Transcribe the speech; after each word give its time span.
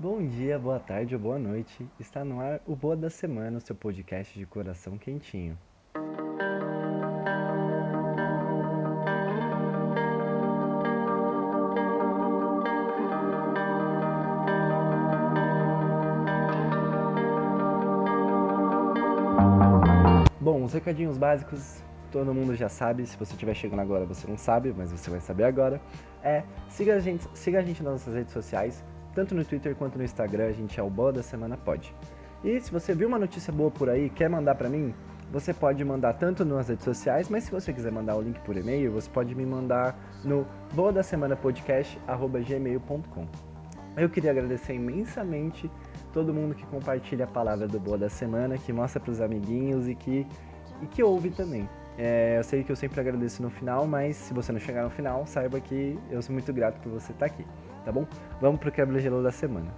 Bom 0.00 0.26
dia, 0.26 0.58
boa 0.58 0.80
tarde 0.80 1.14
ou 1.14 1.20
boa 1.20 1.38
noite. 1.38 1.86
Está 2.00 2.24
no 2.24 2.40
ar 2.40 2.58
o 2.66 2.74
Boa 2.74 2.96
da 2.96 3.10
Semana, 3.10 3.58
o 3.58 3.60
seu 3.60 3.76
podcast 3.76 4.38
de 4.38 4.46
coração 4.46 4.96
quentinho. 4.96 5.58
Bom, 20.40 20.64
os 20.64 20.72
recadinhos 20.72 21.18
básicos 21.18 21.82
todo 22.10 22.32
mundo 22.32 22.56
já 22.56 22.70
sabe. 22.70 23.06
Se 23.06 23.18
você 23.18 23.34
estiver 23.34 23.54
chegando 23.54 23.80
agora, 23.80 24.06
você 24.06 24.26
não 24.26 24.38
sabe, 24.38 24.72
mas 24.74 24.90
você 24.90 25.10
vai 25.10 25.20
saber 25.20 25.44
agora. 25.44 25.78
É 26.22 26.42
siga 26.70 26.94
a 26.94 27.00
gente, 27.00 27.28
siga 27.34 27.58
a 27.58 27.62
gente 27.62 27.82
nas 27.82 27.92
nossas 27.92 28.14
redes 28.14 28.32
sociais, 28.32 28.82
tanto 29.14 29.34
no 29.34 29.44
Twitter 29.44 29.74
quanto 29.74 29.98
no 29.98 30.04
Instagram. 30.04 30.46
A 30.46 30.52
gente 30.52 30.78
é 30.78 30.82
o 30.82 30.90
Boa 30.90 31.12
da 31.12 31.22
Semana 31.22 31.56
Pode. 31.56 31.94
E 32.42 32.58
se 32.60 32.70
você 32.70 32.94
viu 32.94 33.08
uma 33.08 33.18
notícia 33.18 33.52
boa 33.52 33.70
por 33.70 33.90
aí, 33.90 34.08
quer 34.08 34.30
mandar 34.30 34.54
para 34.54 34.68
mim, 34.68 34.94
você 35.30 35.52
pode 35.52 35.84
mandar 35.84 36.14
tanto 36.14 36.44
nas 36.44 36.68
redes 36.68 36.84
sociais, 36.84 37.28
mas 37.28 37.44
se 37.44 37.50
você 37.50 37.72
quiser 37.72 37.92
mandar 37.92 38.16
o 38.16 38.22
link 38.22 38.40
por 38.40 38.56
e-mail, 38.56 38.90
você 38.92 39.08
pode 39.10 39.34
me 39.34 39.44
mandar 39.44 39.96
no 40.24 40.46
boa 40.72 40.92
da 40.92 41.02
semana 41.02 41.36
podcast@gmail.com. 41.36 43.26
Eu 43.96 44.08
queria 44.08 44.30
agradecer 44.30 44.74
imensamente 44.74 45.70
todo 46.12 46.32
mundo 46.32 46.54
que 46.54 46.64
compartilha 46.66 47.24
a 47.24 47.28
palavra 47.28 47.68
do 47.68 47.78
Boa 47.78 47.98
da 47.98 48.08
Semana, 48.08 48.56
que 48.56 48.72
mostra 48.72 49.00
para 49.00 49.10
os 49.10 49.20
amiguinhos 49.20 49.86
e 49.88 49.94
que 49.94 50.26
e 50.82 50.86
que 50.86 51.02
ouve 51.02 51.30
também. 51.30 51.68
É, 51.98 52.38
eu 52.38 52.44
sei 52.44 52.64
que 52.64 52.72
eu 52.72 52.76
sempre 52.76 53.00
agradeço 53.00 53.42
no 53.42 53.50
final, 53.50 53.86
mas 53.86 54.16
se 54.16 54.32
você 54.32 54.52
não 54.52 54.58
chegar 54.58 54.84
no 54.84 54.90
final, 54.90 55.26
saiba 55.26 55.60
que 55.60 55.98
eu 56.10 56.22
sou 56.22 56.32
muito 56.32 56.52
grato 56.52 56.80
por 56.80 56.90
você 56.90 57.12
estar 57.12 57.26
aqui, 57.26 57.44
tá 57.84 57.92
bom? 57.92 58.06
Vamos 58.40 58.60
pro 58.60 58.70
quebra-gelo 58.70 59.22
da 59.22 59.30
semana. 59.30 59.68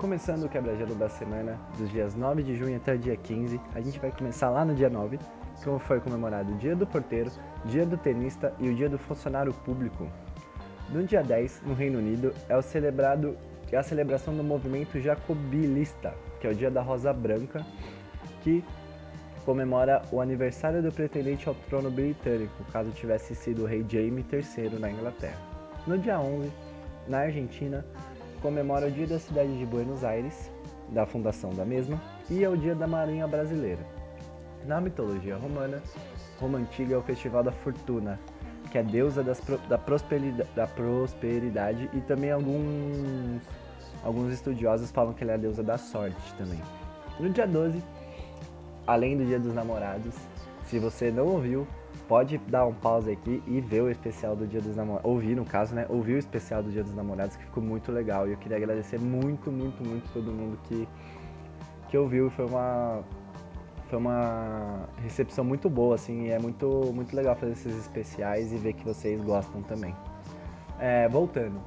Começando 0.00 0.44
o 0.44 0.48
quebra-gelo 0.48 0.94
da 0.94 1.08
semana, 1.08 1.58
dos 1.78 1.90
dias 1.90 2.14
9 2.14 2.42
de 2.42 2.56
junho 2.56 2.76
até 2.76 2.94
o 2.94 2.98
dia 2.98 3.16
15, 3.16 3.60
a 3.74 3.80
gente 3.80 3.98
vai 3.98 4.12
começar 4.12 4.50
lá 4.50 4.64
no 4.64 4.74
dia 4.74 4.90
9, 4.90 5.18
que 5.62 5.78
foi 5.86 5.98
comemorado 6.00 6.52
o 6.52 6.56
Dia 6.56 6.76
do 6.76 6.86
Porteiro, 6.86 7.30
Dia 7.64 7.86
do 7.86 7.96
Tenista 7.96 8.52
e 8.58 8.68
o 8.68 8.74
Dia 8.74 8.88
do 8.88 8.98
Funcionário 8.98 9.52
Público. 9.52 10.06
No 10.90 11.02
dia 11.04 11.22
10, 11.22 11.62
no 11.62 11.72
Reino 11.72 11.98
Unido, 11.98 12.34
é 12.48 12.56
o 12.56 12.60
celebrado 12.60 13.34
é 13.74 13.78
a 13.78 13.82
celebração 13.82 14.36
do 14.36 14.44
movimento 14.44 15.00
jacobilista, 15.00 16.14
que 16.40 16.46
é 16.46 16.50
o 16.50 16.54
Dia 16.54 16.70
da 16.70 16.80
Rosa 16.80 17.12
Branca, 17.12 17.66
que 18.42 18.64
comemora 19.44 20.02
o 20.10 20.20
aniversário 20.20 20.82
do 20.82 20.90
pretendente 20.90 21.48
ao 21.48 21.54
trono 21.68 21.90
britânico, 21.90 22.64
caso 22.72 22.90
tivesse 22.90 23.34
sido 23.34 23.62
o 23.62 23.66
rei 23.66 23.84
Jaime 23.88 24.24
III 24.32 24.78
na 24.78 24.90
Inglaterra. 24.90 25.38
No 25.86 25.98
dia 25.98 26.18
11, 26.18 26.50
na 27.06 27.18
Argentina, 27.18 27.84
comemora 28.40 28.86
o 28.86 28.90
Dia 28.90 29.06
da 29.06 29.18
cidade 29.18 29.58
de 29.58 29.66
Buenos 29.66 30.02
Aires, 30.02 30.50
da 30.90 31.04
fundação 31.04 31.50
da 31.50 31.64
mesma, 31.64 32.00
e 32.30 32.42
é 32.42 32.48
o 32.48 32.56
Dia 32.56 32.74
da 32.74 32.86
Marinha 32.86 33.26
Brasileira. 33.26 33.80
Na 34.66 34.80
mitologia 34.80 35.36
romana, 35.36 35.82
Roma 36.40 36.58
Antiga 36.58 36.94
é 36.94 36.98
o 36.98 37.02
Festival 37.02 37.42
da 37.42 37.52
Fortuna, 37.52 38.18
que 38.70 38.78
é 38.78 38.82
deusa 38.82 39.22
das, 39.22 39.40
da, 39.68 39.76
prosperidade, 39.76 40.48
da 40.56 40.66
prosperidade 40.66 41.90
e 41.92 42.00
também 42.00 42.30
alguns 42.30 43.42
Alguns 44.04 44.34
estudiosos 44.34 44.90
falam 44.90 45.14
que 45.14 45.24
ela 45.24 45.32
é 45.32 45.34
a 45.34 45.38
deusa 45.38 45.62
da 45.62 45.78
sorte 45.78 46.34
também. 46.36 46.60
No 47.18 47.30
dia 47.30 47.46
12, 47.46 47.82
além 48.86 49.16
do 49.16 49.24
Dia 49.24 49.38
dos 49.38 49.54
Namorados, 49.54 50.14
se 50.66 50.78
você 50.78 51.10
não 51.10 51.26
ouviu, 51.26 51.66
pode 52.08 52.38
dar 52.38 52.66
um 52.66 52.74
pause 52.74 53.10
aqui 53.10 53.42
e 53.46 53.60
ver 53.60 53.82
o 53.82 53.90
especial 53.90 54.34
do 54.34 54.46
Dia 54.46 54.60
dos 54.60 54.76
Namorados. 54.76 55.10
Ouvir, 55.10 55.36
no 55.36 55.44
caso, 55.44 55.74
né? 55.74 55.86
Ouvir 55.88 56.14
o 56.14 56.18
especial 56.18 56.62
do 56.62 56.70
Dia 56.70 56.82
dos 56.82 56.94
Namorados, 56.94 57.36
que 57.36 57.44
ficou 57.44 57.62
muito 57.62 57.92
legal. 57.92 58.28
E 58.28 58.32
eu 58.32 58.36
queria 58.36 58.56
agradecer 58.56 58.98
muito, 58.98 59.50
muito, 59.50 59.82
muito 59.86 60.10
todo 60.12 60.32
mundo 60.32 60.58
que, 60.64 60.88
que 61.88 61.96
ouviu. 61.96 62.30
Foi 62.30 62.46
uma, 62.46 63.02
foi 63.88 63.98
uma 63.98 64.88
recepção 65.02 65.44
muito 65.44 65.68
boa, 65.68 65.94
assim. 65.94 66.26
E 66.26 66.30
é 66.30 66.38
muito, 66.38 66.90
muito 66.94 67.14
legal 67.14 67.34
fazer 67.36 67.52
esses 67.52 67.76
especiais 67.76 68.52
e 68.52 68.56
ver 68.56 68.74
que 68.74 68.84
vocês 68.84 69.20
gostam 69.22 69.62
também. 69.62 69.94
É, 70.78 71.08
voltando. 71.08 71.60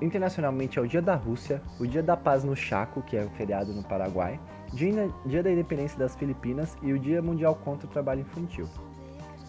Internacionalmente 0.00 0.78
é 0.78 0.82
o 0.82 0.88
Dia 0.88 1.02
da 1.02 1.14
Rússia, 1.14 1.62
o 1.78 1.86
Dia 1.86 2.02
da 2.02 2.16
Paz 2.16 2.42
no 2.42 2.56
Chaco, 2.56 3.02
que 3.02 3.16
é 3.16 3.22
um 3.22 3.28
feriado 3.30 3.72
no 3.72 3.82
Paraguai, 3.82 4.40
Dia, 4.72 5.42
da 5.42 5.50
Independência 5.50 5.98
das 5.98 6.14
Filipinas 6.14 6.76
e 6.80 6.92
o 6.92 6.98
Dia 6.98 7.20
Mundial 7.20 7.56
contra 7.56 7.86
o 7.86 7.90
Trabalho 7.90 8.20
Infantil. 8.20 8.68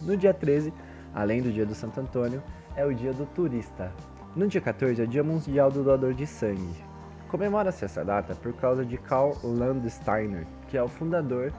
No 0.02 0.18
dia 0.18 0.34
13, 0.34 0.74
além 1.14 1.44
do 1.44 1.52
Dia 1.52 1.66
do 1.66 1.76
Santo 1.76 2.00
Antônio, 2.00 2.42
é 2.76 2.84
o 2.84 2.94
Dia 2.94 3.14
do 3.14 3.26
Turista. 3.28 3.92
No 4.36 4.48
dia 4.48 4.62
14 4.62 5.00
é 5.00 5.04
o 5.04 5.08
Dia 5.08 5.24
Mundial 5.24 5.70
do 5.70 5.84
Doador 5.84 6.14
de 6.14 6.26
Sangue. 6.26 6.84
Comemora-se 7.30 7.86
essa 7.86 8.04
data 8.04 8.34
por 8.34 8.52
causa 8.54 8.84
de 8.84 8.98
Karl 8.98 9.38
Landsteiner, 9.44 10.48
que 10.68 10.78
é 10.78 10.84
o 10.84 10.88
fundador, 10.88 11.54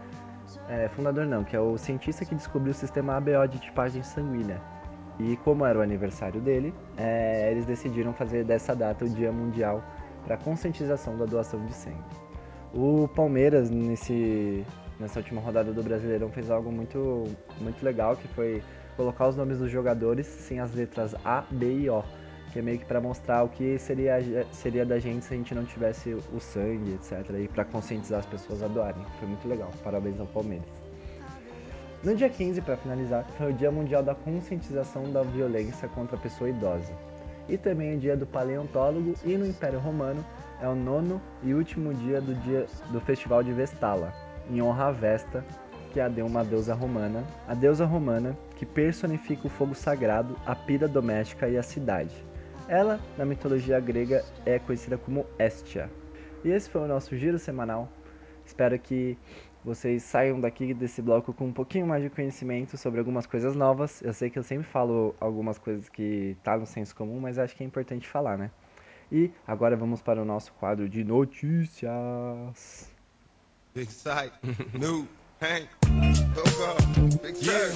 é, 0.69 0.89
fundador 0.89 1.25
não, 1.25 1.45
que 1.45 1.55
é 1.55 1.61
o 1.61 1.79
cientista 1.79 2.25
que 2.25 2.35
descobriu 2.35 2.73
o 2.73 2.75
sistema 2.75 3.17
ABO 3.17 3.47
de 3.49 3.61
tipagem 3.61 4.03
sanguínea, 4.03 4.61
e 5.19 5.37
como 5.39 5.65
era 5.65 5.79
o 5.79 5.83
aniversário 5.83 6.41
dele, 6.41 6.75
é, 6.97 7.51
eles 7.53 7.65
decidiram 7.65 8.13
fazer 8.13 8.45
dessa 8.45 8.75
data 8.75 9.05
o 9.05 9.09
Dia 9.09 9.31
Mundial 9.31 9.83
para 10.25 10.37
conscientização 10.37 11.17
da 11.17 11.27
doação 11.27 11.65
de 11.65 11.73
sangue. 11.73 12.32
O 12.75 13.07
Palmeiras, 13.09 13.69
nesse, 13.69 14.65
nessa 14.99 15.21
última 15.21 15.41
rodada 15.43 15.73
do 15.73 15.83
Brasileirão, 15.83 16.31
fez 16.31 16.51
algo 16.51 16.73
muito, 16.73 17.25
muito 17.61 17.85
legal, 17.85 18.17
que 18.17 18.27
foi 18.29 18.63
colocar 18.97 19.29
os 19.29 19.37
nomes 19.37 19.59
dos 19.59 19.71
jogadores 19.71 20.27
sem 20.27 20.59
as 20.59 20.75
letras 20.75 21.15
A, 21.23 21.45
B 21.51 21.81
e 21.81 21.91
O, 21.91 22.03
que 22.51 22.59
é 22.61 22.63
meio 22.63 22.79
que 22.79 22.87
para 22.87 22.99
mostrar 22.99 23.43
o 23.43 23.49
que 23.49 23.79
seria, 23.79 24.19
seria 24.53 24.87
da 24.87 24.99
gente 24.99 25.25
se 25.25 25.35
a 25.35 25.37
gente 25.37 25.55
não 25.55 25.67
tivesse 25.67 26.15
o 26.15 26.41
sangue, 26.41 26.95
etc. 26.95 27.29
E 27.39 27.49
para 27.49 27.65
conscientizar 27.65 28.21
as 28.21 28.27
pessoas 28.27 28.63
a 28.63 28.69
doarem. 28.69 29.05
Foi 29.19 29.29
muito 29.29 29.47
legal. 29.47 29.71
Parabéns 29.85 30.19
ao 30.19 30.27
Palmeiras. 30.27 30.67
No 32.03 32.17
dia 32.17 32.29
15, 32.29 32.61
para 32.63 32.77
finalizar, 32.77 33.25
foi 33.39 33.53
o 33.53 33.55
Dia 33.55 33.71
Mundial 33.71 34.03
da 34.03 34.15
Conscientização 34.15 35.13
da 35.13 35.23
Violência 35.23 35.89
contra 35.89 36.17
a 36.17 36.21
Pessoa 36.21 36.51
Idosa. 36.51 36.93
E 37.49 37.57
também 37.57 37.97
o 37.97 37.99
Dia 37.99 38.17
do 38.17 38.27
Paleontólogo 38.27 39.15
e 39.25 39.37
no 39.37 39.47
Império 39.47 39.79
Romano 39.79 40.25
é 40.63 40.69
o 40.69 40.77
nono 40.77 41.21
e 41.43 41.53
último 41.53 41.93
dia 41.93 42.21
do, 42.21 42.37
dia 42.37 42.67
do 42.93 43.01
Festival 43.01 43.43
de 43.43 43.53
Vestala, 43.53 44.15
em 44.49 44.63
honra 44.63 44.87
a 44.87 44.93
Vesta, 44.93 45.45
que 45.91 45.99
é 45.99 46.25
uma 46.25 46.45
deusa 46.45 46.73
romana, 46.73 47.25
a 47.49 47.53
deusa 47.53 47.85
romana 47.85 48.39
que 48.55 48.65
personifica 48.65 49.49
o 49.49 49.51
fogo 49.51 49.75
sagrado, 49.75 50.37
a 50.47 50.55
pira 50.55 50.87
doméstica 50.87 51.49
e 51.49 51.59
a 51.59 51.63
cidade. 51.65 52.15
Ela, 52.69 53.01
na 53.19 53.25
mitologia 53.25 53.81
grega, 53.81 54.25
é 54.47 54.59
conhecida 54.61 54.97
como 54.97 55.27
Hestia. 55.37 55.91
E 56.45 56.51
esse 56.51 56.71
foi 56.71 56.81
o 56.83 56.87
nosso 56.87 57.17
giro 57.17 57.41
semanal. 57.41 57.89
Espero 58.47 58.79
que 58.79 59.19
vocês 59.65 60.05
saiam 60.05 60.41
daqui 60.41 60.73
desse 60.73 61.03
bloco 61.03 61.33
com 61.33 61.47
um 61.47 61.53
pouquinho 61.53 61.89
mais 61.89 62.05
de 62.05 62.09
conhecimento 62.09 62.77
sobre 62.77 63.01
algumas 63.01 63.27
coisas 63.27 63.57
novas. 63.57 64.01
Eu 64.01 64.13
sei 64.13 64.31
que 64.31 64.39
eu 64.39 64.43
sempre 64.45 64.65
falo 64.65 65.15
algumas 65.21 65.59
coisas 65.59 65.89
que 65.89 66.37
tá 66.43 66.57
no 66.57 66.67
senso 66.67 66.95
comum, 66.95 67.19
mas 67.21 67.37
acho 67.37 67.55
que 67.57 67.65
é 67.65 67.67
importante 67.67 68.09
falar, 68.09 68.39
né? 68.39 68.51
E 69.15 69.31
agora 69.47 69.77
vamos 69.77 70.01
para 70.01 70.23
o 70.23 70.25
nosso 70.25 70.55
quadro 70.55 70.89
de 70.89 71.05
notícias. 71.05 71.93
Big 73.75 73.93
sight, 73.93 74.33
new, 74.73 75.07
go 76.35 76.43
go, 76.57 76.75
big 77.23 77.47
yeah. 77.47 77.71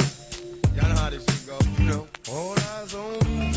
Y'all 0.74 0.88
know 0.88 0.96
how 0.96 1.10
this 1.10 1.22
shit 1.24 1.46
go, 1.46 1.58
you 1.78 1.90
know. 1.90 2.06
All 2.30 2.54
eyes 2.54 2.94
on 2.94 3.18
me, 3.28 3.52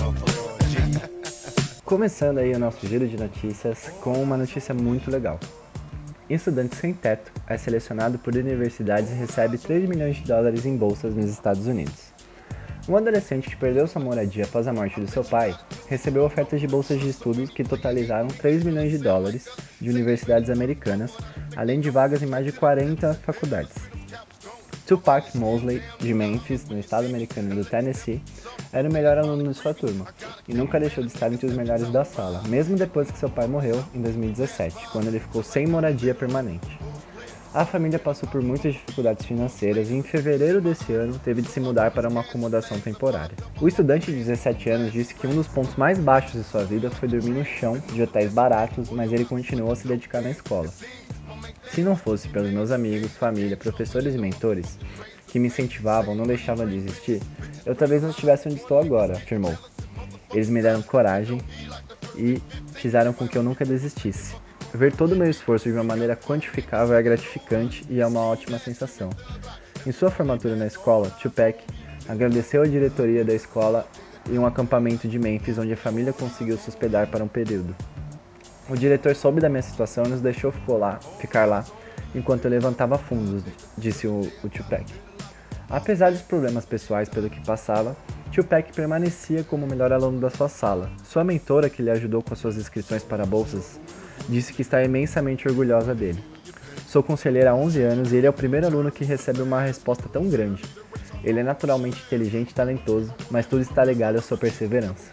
Começando 1.86 2.40
aí 2.40 2.54
o 2.54 2.60
nosso 2.60 2.86
giro 2.86 3.08
de 3.08 3.16
notícias 3.16 3.88
com 4.02 4.12
uma 4.22 4.36
notícia 4.36 4.74
muito 4.74 5.10
legal. 5.10 5.40
Estudante 6.30 6.76
sem 6.76 6.94
teto 6.94 7.32
é 7.48 7.58
selecionado 7.58 8.20
por 8.20 8.36
universidades 8.36 9.10
e 9.10 9.14
recebe 9.14 9.58
3 9.58 9.88
milhões 9.88 10.18
de 10.18 10.26
dólares 10.26 10.66
em 10.66 10.76
bolsas 10.76 11.16
nos 11.16 11.32
Estados 11.32 11.66
Unidos. 11.66 12.14
Um 12.88 12.98
adolescente 12.98 13.50
que 13.50 13.56
perdeu 13.56 13.88
sua 13.88 14.02
moradia 14.02 14.46
após 14.46 14.68
a 14.68 14.74
morte 14.74 15.00
do 15.00 15.10
seu 15.10 15.24
pai 15.24 15.56
recebeu 15.88 16.24
ofertas 16.24 16.60
de 16.60 16.68
bolsas 16.68 17.00
de 17.00 17.10
estudos 17.10 17.50
que 17.50 17.64
totalizaram 17.64 18.28
3 18.28 18.64
milhões 18.64 18.92
de 18.92 18.98
dólares 18.98 19.46
de 19.80 19.90
universidades 19.90 20.50
americanas, 20.50 21.16
além 21.56 21.80
de 21.80 21.90
vagas 21.90 22.24
em 22.24 22.26
mais 22.26 22.46
de 22.46 22.52
40 22.52 23.14
faculdades. 23.16 23.76
Tupac 24.90 25.38
Mosley, 25.38 25.84
de 26.00 26.16
Memphis, 26.16 26.68
no 26.68 26.80
estado 26.80 27.06
americano 27.06 27.54
do 27.54 27.64
Tennessee, 27.64 28.24
era 28.74 28.90
o 28.90 28.92
melhor 28.92 29.20
aluno 29.20 29.52
de 29.52 29.54
sua 29.54 29.72
turma 29.72 30.08
e 30.48 30.54
nunca 30.56 30.80
deixou 30.80 31.04
de 31.04 31.12
estar 31.14 31.32
entre 31.32 31.46
os 31.46 31.54
melhores 31.54 31.92
da 31.92 32.04
sala, 32.04 32.42
mesmo 32.48 32.76
depois 32.76 33.12
que 33.12 33.20
seu 33.20 33.30
pai 33.30 33.46
morreu 33.46 33.86
em 33.94 34.02
2017, 34.02 34.88
quando 34.92 35.08
ele 35.08 35.20
ficou 35.20 35.44
sem 35.44 35.68
moradia 35.68 36.16
permanente. 36.16 36.80
A 37.52 37.66
família 37.66 37.98
passou 37.98 38.30
por 38.30 38.44
muitas 38.44 38.74
dificuldades 38.74 39.26
financeiras 39.26 39.90
e 39.90 39.96
em 39.96 40.04
fevereiro 40.04 40.62
desse 40.62 40.94
ano 40.94 41.18
teve 41.18 41.42
de 41.42 41.50
se 41.50 41.60
mudar 41.60 41.90
para 41.90 42.08
uma 42.08 42.22
acomodação 42.22 42.80
temporária. 42.80 43.36
O 43.60 43.68
estudante 43.68 44.12
de 44.12 44.20
17 44.20 44.70
anos 44.70 44.94
disse 44.94 45.16
que 45.16 45.26
um 45.26 45.34
dos 45.34 45.48
pontos 45.48 45.76
mais 45.76 45.98
baixos 45.98 46.34
de 46.34 46.44
sua 46.44 46.64
vida 46.64 46.92
foi 46.92 47.10
dormir 47.10 47.32
no 47.32 47.44
chão 47.44 47.82
de 47.92 48.04
hotéis 48.04 48.32
baratos, 48.32 48.92
mas 48.92 49.12
ele 49.12 49.26
continuou 49.26 49.72
a 49.72 49.76
se 49.76 49.88
dedicar 49.88 50.22
na 50.22 50.30
escola. 50.30 50.70
Se 51.72 51.82
não 51.82 51.96
fosse 51.96 52.30
pelos 52.30 52.52
meus 52.52 52.70
amigos, 52.70 53.18
família, 53.18 53.58
professores 53.58 54.14
e 54.14 54.18
mentores 54.20 54.78
que 55.26 55.40
me 55.40 55.48
incentivavam, 55.48 56.14
não 56.14 56.26
deixavam 56.26 56.68
de 56.68 56.76
existir, 56.76 57.20
eu 57.66 57.76
talvez 57.76 58.04
não 58.04 58.12
estivesse 58.12 58.48
onde 58.48 58.58
estou 58.60 58.80
agora, 58.80 59.14
afirmou. 59.14 59.58
Eles 60.32 60.50
me 60.50 60.62
deram 60.62 60.84
coragem 60.84 61.42
e 62.16 62.40
fizeram 62.74 63.12
com 63.12 63.28
que 63.28 63.38
eu 63.38 63.44
nunca 63.44 63.66
desistisse. 63.66 64.36
Ver 64.74 64.94
todo 64.94 65.14
o 65.14 65.16
meu 65.16 65.30
esforço 65.30 65.68
de 65.68 65.74
uma 65.74 65.84
maneira 65.84 66.16
quantificável 66.16 66.96
é 66.96 67.02
gratificante 67.02 67.84
e 67.90 68.00
é 68.00 68.06
uma 68.06 68.22
ótima 68.22 68.60
sensação. 68.60 69.10
Em 69.86 69.92
sua 69.92 70.12
formatura 70.12 70.56
na 70.56 70.68
escola, 70.68 71.10
Tupac 71.22 71.60
agradeceu 72.08 72.62
à 72.62 72.68
diretoria 72.68 73.26
da 73.26 73.34
escola 73.34 73.88
e 74.30 74.38
um 74.38 74.46
acampamento 74.46 75.08
de 75.08 75.18
Memphis 75.18 75.58
onde 75.58 75.74
a 75.74 75.78
família 75.78 76.14
conseguiu 76.14 76.58
se 76.58 76.70
hospedar 76.70 77.08
para 77.08 77.24
um 77.24 77.28
período. 77.28 77.76
O 78.70 78.76
diretor 78.76 79.16
soube 79.16 79.42
da 79.42 79.50
minha 79.50 79.64
situação 79.64 80.06
e 80.06 80.10
nos 80.10 80.22
deixou 80.22 80.54
ficar 81.20 81.46
lá 81.46 81.66
enquanto 82.14 82.46
eu 82.46 82.52
levantava 82.52 82.98
fundos, 82.98 83.44
disse 83.78 84.08
o, 84.08 84.22
o 84.44 84.50
Tupac. 84.50 84.86
Apesar 85.70 86.12
dos 86.12 86.22
problemas 86.22 86.66
pessoais 86.66 87.10
pelo 87.10 87.30
que 87.30 87.44
passava, 87.46 87.96
Tupac 88.32 88.72
permanecia 88.74 89.44
como 89.44 89.66
o 89.66 89.70
melhor 89.70 89.92
aluno 89.92 90.20
da 90.20 90.30
sua 90.30 90.50
sala. 90.50 90.90
Sua 91.04 91.24
mentora, 91.24 91.70
que 91.70 91.82
lhe 91.82 91.90
ajudou 91.90 92.22
com 92.22 92.36
suas 92.36 92.58
inscrições 92.58 93.04
para 93.04 93.26
bolsas, 93.26 93.80
disse 94.30 94.54
que 94.54 94.62
está 94.62 94.84
imensamente 94.84 95.48
orgulhosa 95.48 95.94
dele. 95.94 96.24
Sou 96.88 97.04
conselheira 97.04 97.52
há 97.52 97.56
11 97.56 97.82
anos 97.82 98.12
e 98.14 98.16
ele 98.16 98.28
é 98.28 98.30
o 98.30 98.34
primeiro 98.34 98.68
aluno 98.68 98.92
que 98.92 99.04
recebe 99.04 99.42
uma 99.42 99.62
resposta 99.62 100.08
tão 100.08 100.30
grande. 100.30 100.64
Ele 101.24 101.40
é 101.40 101.44
naturalmente 101.44 102.02
inteligente 102.06 102.52
e 102.52 102.54
talentoso, 102.54 103.14
mas 103.30 103.46
tudo 103.46 103.62
está 103.62 103.84
ligado 103.84 104.18
à 104.18 104.22
sua 104.22 104.38
perseverança. 104.38 105.12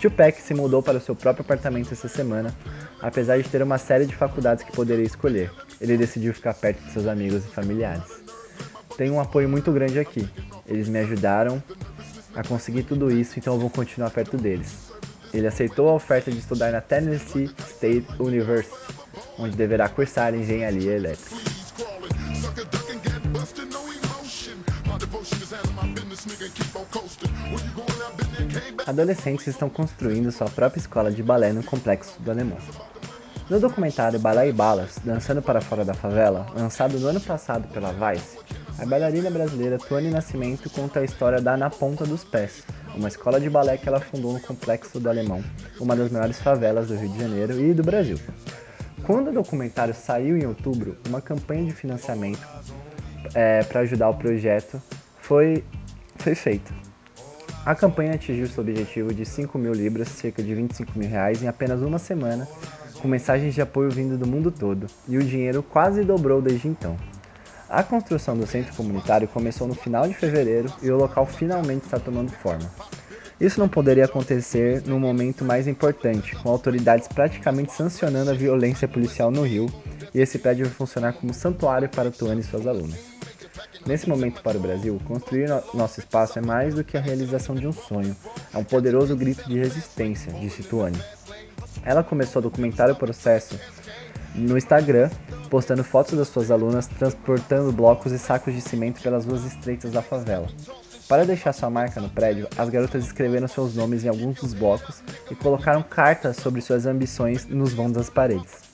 Tupac 0.00 0.40
se 0.40 0.54
mudou 0.54 0.82
para 0.82 0.98
o 0.98 1.00
seu 1.00 1.14
próprio 1.14 1.42
apartamento 1.42 1.92
essa 1.92 2.08
semana, 2.08 2.54
apesar 3.00 3.38
de 3.38 3.48
ter 3.48 3.62
uma 3.62 3.78
série 3.78 4.06
de 4.06 4.14
faculdades 4.14 4.64
que 4.64 4.72
poderia 4.72 5.04
escolher. 5.04 5.50
Ele 5.80 5.96
decidiu 5.96 6.32
ficar 6.34 6.54
perto 6.54 6.82
de 6.82 6.92
seus 6.92 7.06
amigos 7.06 7.44
e 7.44 7.48
familiares. 7.48 8.22
Tenho 8.96 9.14
um 9.14 9.20
apoio 9.20 9.48
muito 9.48 9.70
grande 9.72 9.98
aqui. 9.98 10.28
Eles 10.66 10.88
me 10.88 10.98
ajudaram 10.98 11.62
a 12.34 12.42
conseguir 12.42 12.84
tudo 12.84 13.10
isso, 13.10 13.38
então 13.38 13.54
eu 13.54 13.60
vou 13.60 13.70
continuar 13.70 14.10
perto 14.10 14.36
deles. 14.36 14.89
Ele 15.32 15.46
aceitou 15.46 15.88
a 15.88 15.94
oferta 15.94 16.30
de 16.30 16.38
estudar 16.38 16.72
na 16.72 16.80
Tennessee 16.80 17.50
State 17.58 18.06
University, 18.18 18.74
onde 19.38 19.56
deverá 19.56 19.88
cursar 19.88 20.34
engenharia 20.34 20.92
elétrica. 20.92 21.36
Adolescentes 28.86 29.46
estão 29.46 29.70
construindo 29.70 30.32
sua 30.32 30.48
própria 30.48 30.80
escola 30.80 31.10
de 31.10 31.22
balé 31.22 31.52
no 31.52 31.62
complexo 31.62 32.20
do 32.20 32.30
Alemão. 32.30 32.58
No 33.48 33.58
documentário 33.58 34.18
Balé 34.20 34.48
e 34.48 34.52
Balas, 34.52 35.00
Dançando 35.04 35.42
para 35.42 35.60
Fora 35.60 35.84
da 35.84 35.92
Favela, 35.92 36.46
lançado 36.54 36.98
no 37.00 37.08
ano 37.08 37.20
passado 37.20 37.66
pela 37.68 37.92
Vice, 37.92 38.38
a 38.78 38.86
bailarina 38.86 39.30
brasileira 39.30 39.78
Tuane 39.78 40.10
Nascimento 40.10 40.70
conta 40.70 41.00
a 41.00 41.04
história 41.04 41.40
da 41.40 41.56
Na 41.56 41.68
Ponta 41.68 42.04
dos 42.04 42.24
Pés, 42.24 42.62
uma 42.94 43.08
escola 43.08 43.40
de 43.40 43.50
balé 43.50 43.76
que 43.76 43.88
ela 43.88 44.00
fundou 44.00 44.32
no 44.32 44.40
Complexo 44.40 45.00
do 45.00 45.08
Alemão, 45.08 45.42
uma 45.80 45.96
das 45.96 46.10
maiores 46.10 46.40
favelas 46.40 46.88
do 46.88 46.96
Rio 46.96 47.08
de 47.10 47.18
Janeiro 47.18 47.60
e 47.60 47.74
do 47.74 47.82
Brasil. 47.82 48.18
Quando 49.04 49.28
o 49.28 49.32
documentário 49.32 49.94
saiu 49.94 50.36
em 50.36 50.46
outubro, 50.46 50.96
uma 51.08 51.20
campanha 51.20 51.64
de 51.64 51.72
financiamento 51.72 52.46
é, 53.34 53.62
para 53.64 53.80
ajudar 53.80 54.10
o 54.10 54.14
projeto 54.14 54.80
foi, 55.18 55.64
foi 56.16 56.34
feita. 56.34 56.72
A 57.64 57.74
campanha 57.74 58.14
atingiu 58.14 58.46
seu 58.46 58.62
objetivo 58.62 59.12
de 59.12 59.26
5 59.26 59.58
mil 59.58 59.72
libras, 59.72 60.08
cerca 60.08 60.42
de 60.42 60.54
25 60.54 60.98
mil 60.98 61.08
reais, 61.08 61.42
em 61.42 61.48
apenas 61.48 61.82
uma 61.82 61.98
semana, 61.98 62.48
com 63.00 63.08
mensagens 63.08 63.54
de 63.54 63.60
apoio 63.60 63.90
vindo 63.90 64.16
do 64.16 64.26
mundo 64.26 64.50
todo, 64.50 64.86
e 65.08 65.18
o 65.18 65.22
dinheiro 65.22 65.62
quase 65.62 66.02
dobrou 66.02 66.40
desde 66.40 66.68
então. 66.68 66.96
A 67.70 67.84
construção 67.84 68.36
do 68.36 68.48
centro 68.48 68.74
comunitário 68.74 69.28
começou 69.28 69.68
no 69.68 69.76
final 69.76 70.08
de 70.08 70.12
fevereiro 70.12 70.68
e 70.82 70.90
o 70.90 70.96
local 70.96 71.24
finalmente 71.24 71.84
está 71.84 72.00
tomando 72.00 72.32
forma. 72.32 72.68
Isso 73.40 73.60
não 73.60 73.68
poderia 73.68 74.06
acontecer 74.06 74.82
no 74.84 74.98
momento 74.98 75.44
mais 75.44 75.68
importante, 75.68 76.34
com 76.34 76.50
autoridades 76.50 77.06
praticamente 77.06 77.72
sancionando 77.72 78.32
a 78.32 78.34
violência 78.34 78.88
policial 78.88 79.30
no 79.30 79.42
Rio, 79.42 79.72
e 80.12 80.20
esse 80.20 80.36
prédio 80.36 80.66
vai 80.66 80.74
funcionar 80.74 81.12
como 81.12 81.32
santuário 81.32 81.88
para 81.88 82.10
Tuane 82.10 82.40
e 82.40 82.44
suas 82.44 82.66
alunas. 82.66 82.98
Nesse 83.86 84.08
momento 84.08 84.42
para 84.42 84.58
o 84.58 84.60
Brasil, 84.60 85.00
construir 85.04 85.48
no 85.48 85.62
nosso 85.72 86.00
espaço 86.00 86.40
é 86.40 86.42
mais 86.42 86.74
do 86.74 86.82
que 86.82 86.96
a 86.96 87.00
realização 87.00 87.54
de 87.54 87.68
um 87.68 87.72
sonho, 87.72 88.16
é 88.52 88.58
um 88.58 88.64
poderoso 88.64 89.14
grito 89.14 89.48
de 89.48 89.60
resistência, 89.60 90.32
disse 90.32 90.64
Tuane. 90.64 91.00
Ela 91.84 92.02
começou 92.02 92.40
a 92.40 92.42
documentar 92.42 92.90
o 92.90 92.96
processo 92.96 93.56
no 94.34 94.56
Instagram, 94.56 95.10
postando 95.48 95.82
fotos 95.82 96.18
das 96.18 96.28
suas 96.28 96.50
alunas 96.50 96.86
transportando 96.86 97.72
blocos 97.72 98.12
e 98.12 98.18
sacos 98.18 98.54
de 98.54 98.60
cimento 98.60 99.00
pelas 99.00 99.24
ruas 99.24 99.44
estreitas 99.44 99.90
da 99.92 100.02
favela. 100.02 100.48
Para 101.08 101.24
deixar 101.24 101.52
sua 101.52 101.68
marca 101.68 102.00
no 102.00 102.08
prédio, 102.08 102.48
as 102.56 102.68
garotas 102.68 103.04
escreveram 103.04 103.48
seus 103.48 103.74
nomes 103.74 104.04
em 104.04 104.08
alguns 104.08 104.40
dos 104.40 104.54
blocos 104.54 105.02
e 105.28 105.34
colocaram 105.34 105.82
cartas 105.82 106.36
sobre 106.36 106.60
suas 106.60 106.86
ambições 106.86 107.46
nos 107.46 107.72
vãos 107.72 107.92
das 107.92 108.08
paredes. 108.08 108.70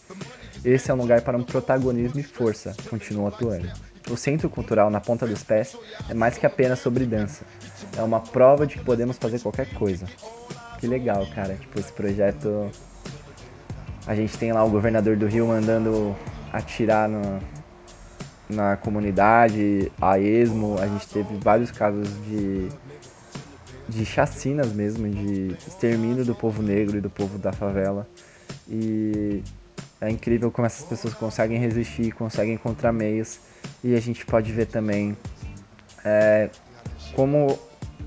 Esse 0.63 0.91
é 0.91 0.95
um 0.95 0.99
lugar 0.99 1.23
para 1.23 1.39
um 1.39 1.43
protagonismo 1.43 2.21
e 2.21 2.23
força, 2.23 2.75
continuou 2.91 3.29
atuando. 3.29 3.71
O 4.11 4.17
Centro 4.17 4.51
Cultural 4.51 4.91
na 4.91 5.01
Ponta 5.01 5.27
dos 5.27 5.43
Pés 5.43 5.77
é 6.09 6.15
mais 6.15 6.37
que 6.37 6.45
apenas 6.45 6.79
sobre 6.79 7.07
dança. 7.07 7.45
É 7.97 8.03
uma 8.03 8.21
prova 8.21 8.67
de 8.67 8.77
que 8.77 8.85
podemos 8.85 9.17
fazer 9.17 9.41
qualquer 9.41 9.73
coisa. 9.75 10.07
Que 10.79 10.87
legal, 10.87 11.27
cara. 11.35 11.55
Tipo, 11.55 11.81
esse 11.81 11.93
projeto 11.93 12.71
a 14.07 14.15
gente 14.15 14.39
tem 14.39 14.53
lá 14.53 14.65
o 14.65 14.71
governador 14.71 15.17
do 15.17 15.27
Rio 15.27 15.49
mandando 15.49 16.17
atirar 16.53 17.09
no, 17.09 17.41
na 18.49 18.77
comunidade, 18.77 19.91
a 20.01 20.19
esmo. 20.19 20.79
A 20.81 20.87
gente 20.87 21.09
teve 21.09 21.37
vários 21.39 21.71
casos 21.71 22.09
de, 22.25 22.69
de 23.89 24.07
chacinas 24.07 24.73
mesmo, 24.73 25.09
de 25.09 25.57
extermínio 25.67 26.25
do 26.25 26.35
povo 26.35 26.63
negro 26.63 26.99
e 26.99 27.01
do 27.01 27.11
povo 27.11 27.37
da 27.37 27.53
favela. 27.53 28.09
E 28.69 29.43
é 30.01 30.09
incrível 30.09 30.51
como 30.51 30.67
essas 30.67 30.87
pessoas 30.87 31.13
conseguem 31.15 31.59
resistir, 31.59 32.13
conseguem 32.13 32.55
encontrar 32.55 32.93
meios. 32.93 33.41
E 33.83 33.95
a 33.97 34.01
gente 34.01 34.25
pode 34.25 34.53
ver 34.53 34.67
também 34.67 35.17
é, 36.05 36.49
como, 37.15 37.59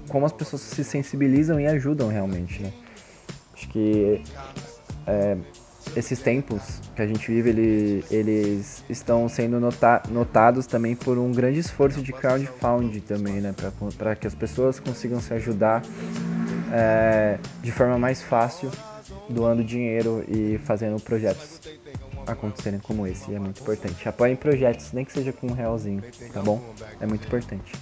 como 0.08 0.26
as 0.26 0.32
pessoas 0.32 0.62
se 0.62 0.84
sensibilizam 0.84 1.60
e 1.60 1.68
ajudam 1.68 2.08
realmente. 2.08 2.62
Né? 2.62 2.72
Acho 3.54 3.68
que 3.68 4.24
é, 5.06 5.38
esses 5.96 6.20
tempos 6.20 6.62
que 6.96 7.02
a 7.02 7.08
gente 7.08 7.32
vive, 7.32 7.50
ele, 7.50 8.06
eles 8.12 8.84
estão 8.90 9.28
sendo 9.28 9.60
nota, 9.60 10.02
notados 10.10 10.66
também 10.66 10.96
por 10.96 11.18
um 11.18 11.32
grande 11.32 11.60
esforço 11.60 12.02
de 12.02 12.14
crowdfunding 12.14 13.02
também, 13.02 13.42
né? 13.42 13.54
Para 13.98 14.16
que 14.16 14.28
as 14.28 14.36
pessoas 14.36 14.80
consigam 14.80 15.20
se 15.20 15.34
ajudar 15.34 15.84
é, 16.72 17.38
de 17.62 17.72
forma 17.72 17.98
mais 17.98 18.22
fácil, 18.22 18.72
doando 19.30 19.64
dinheiro 19.64 20.24
e 20.28 20.60
fazendo 20.60 21.00
projetos 21.02 21.60
acontecerem 22.28 22.80
como 22.80 23.08
esse. 23.08 23.34
é 23.34 23.40
muito 23.40 23.62
importante. 23.62 24.08
Apoiem 24.08 24.36
projetos, 24.36 24.92
nem 24.94 25.04
que 25.04 25.12
seja 25.12 25.34
com 25.34 25.48
um 25.48 25.54
realzinho, 25.54 26.04
tá 26.32 26.42
bom? 26.42 26.62
É 27.00 27.06
muito 27.06 27.26
importante. 27.26 27.74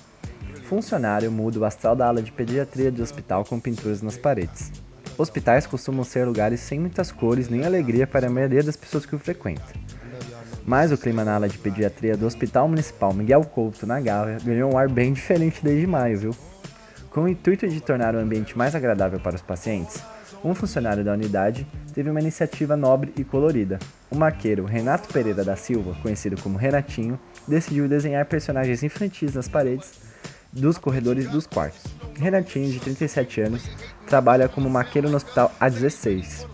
Funcionário 0.63 1.31
muda 1.31 1.59
o 1.59 1.65
astral 1.65 1.95
da 1.95 2.07
ala 2.07 2.21
de 2.21 2.31
pediatria 2.31 2.91
do 2.91 3.01
hospital 3.01 3.45
com 3.45 3.59
pinturas 3.59 4.01
nas 4.01 4.17
paredes. 4.17 4.71
Hospitais 5.17 5.65
costumam 5.65 6.03
ser 6.03 6.25
lugares 6.25 6.59
sem 6.59 6.79
muitas 6.79 7.11
cores 7.11 7.49
nem 7.49 7.65
alegria 7.65 8.05
para 8.05 8.27
a 8.27 8.29
maioria 8.29 8.61
das 8.61 8.75
pessoas 8.75 9.03
que 9.03 9.15
o 9.15 9.19
frequentam. 9.19 9.65
Mas 10.63 10.91
o 10.91 10.97
clima 10.97 11.25
na 11.25 11.35
ala 11.35 11.49
de 11.49 11.57
pediatria 11.57 12.15
do 12.15 12.27
Hospital 12.27 12.67
Municipal 12.67 13.11
Miguel 13.13 13.41
Couto, 13.45 13.87
na 13.87 13.99
Gávea, 13.99 14.37
ganhou 14.43 14.71
um 14.71 14.77
ar 14.77 14.87
bem 14.87 15.13
diferente 15.13 15.63
desde 15.63 15.87
maio, 15.87 16.19
viu? 16.19 16.35
Com 17.09 17.21
o 17.21 17.27
intuito 17.27 17.67
de 17.67 17.81
tornar 17.81 18.13
o 18.13 18.19
ambiente 18.19 18.55
mais 18.55 18.75
agradável 18.75 19.19
para 19.19 19.35
os 19.35 19.41
pacientes, 19.41 20.03
um 20.43 20.53
funcionário 20.53 21.03
da 21.03 21.13
unidade 21.13 21.65
teve 21.95 22.11
uma 22.11 22.21
iniciativa 22.21 22.77
nobre 22.77 23.11
e 23.17 23.23
colorida. 23.23 23.79
O 24.11 24.15
marqueiro 24.15 24.65
Renato 24.65 25.11
Pereira 25.11 25.43
da 25.43 25.55
Silva, 25.55 25.95
conhecido 26.03 26.39
como 26.43 26.59
Renatinho, 26.59 27.19
decidiu 27.47 27.87
desenhar 27.87 28.25
personagens 28.25 28.83
infantis 28.83 29.33
nas 29.33 29.47
paredes 29.47 30.06
dos 30.51 30.77
corredores 30.77 31.29
dos 31.29 31.45
quartos. 31.47 31.83
Renatinho, 32.15 32.71
de 32.71 32.79
37 32.79 33.41
anos, 33.41 33.69
trabalha 34.07 34.49
como 34.49 34.69
maqueiro 34.69 35.09
no 35.09 35.17
hospital 35.17 35.51
há 35.59 35.69
16. 35.69 36.47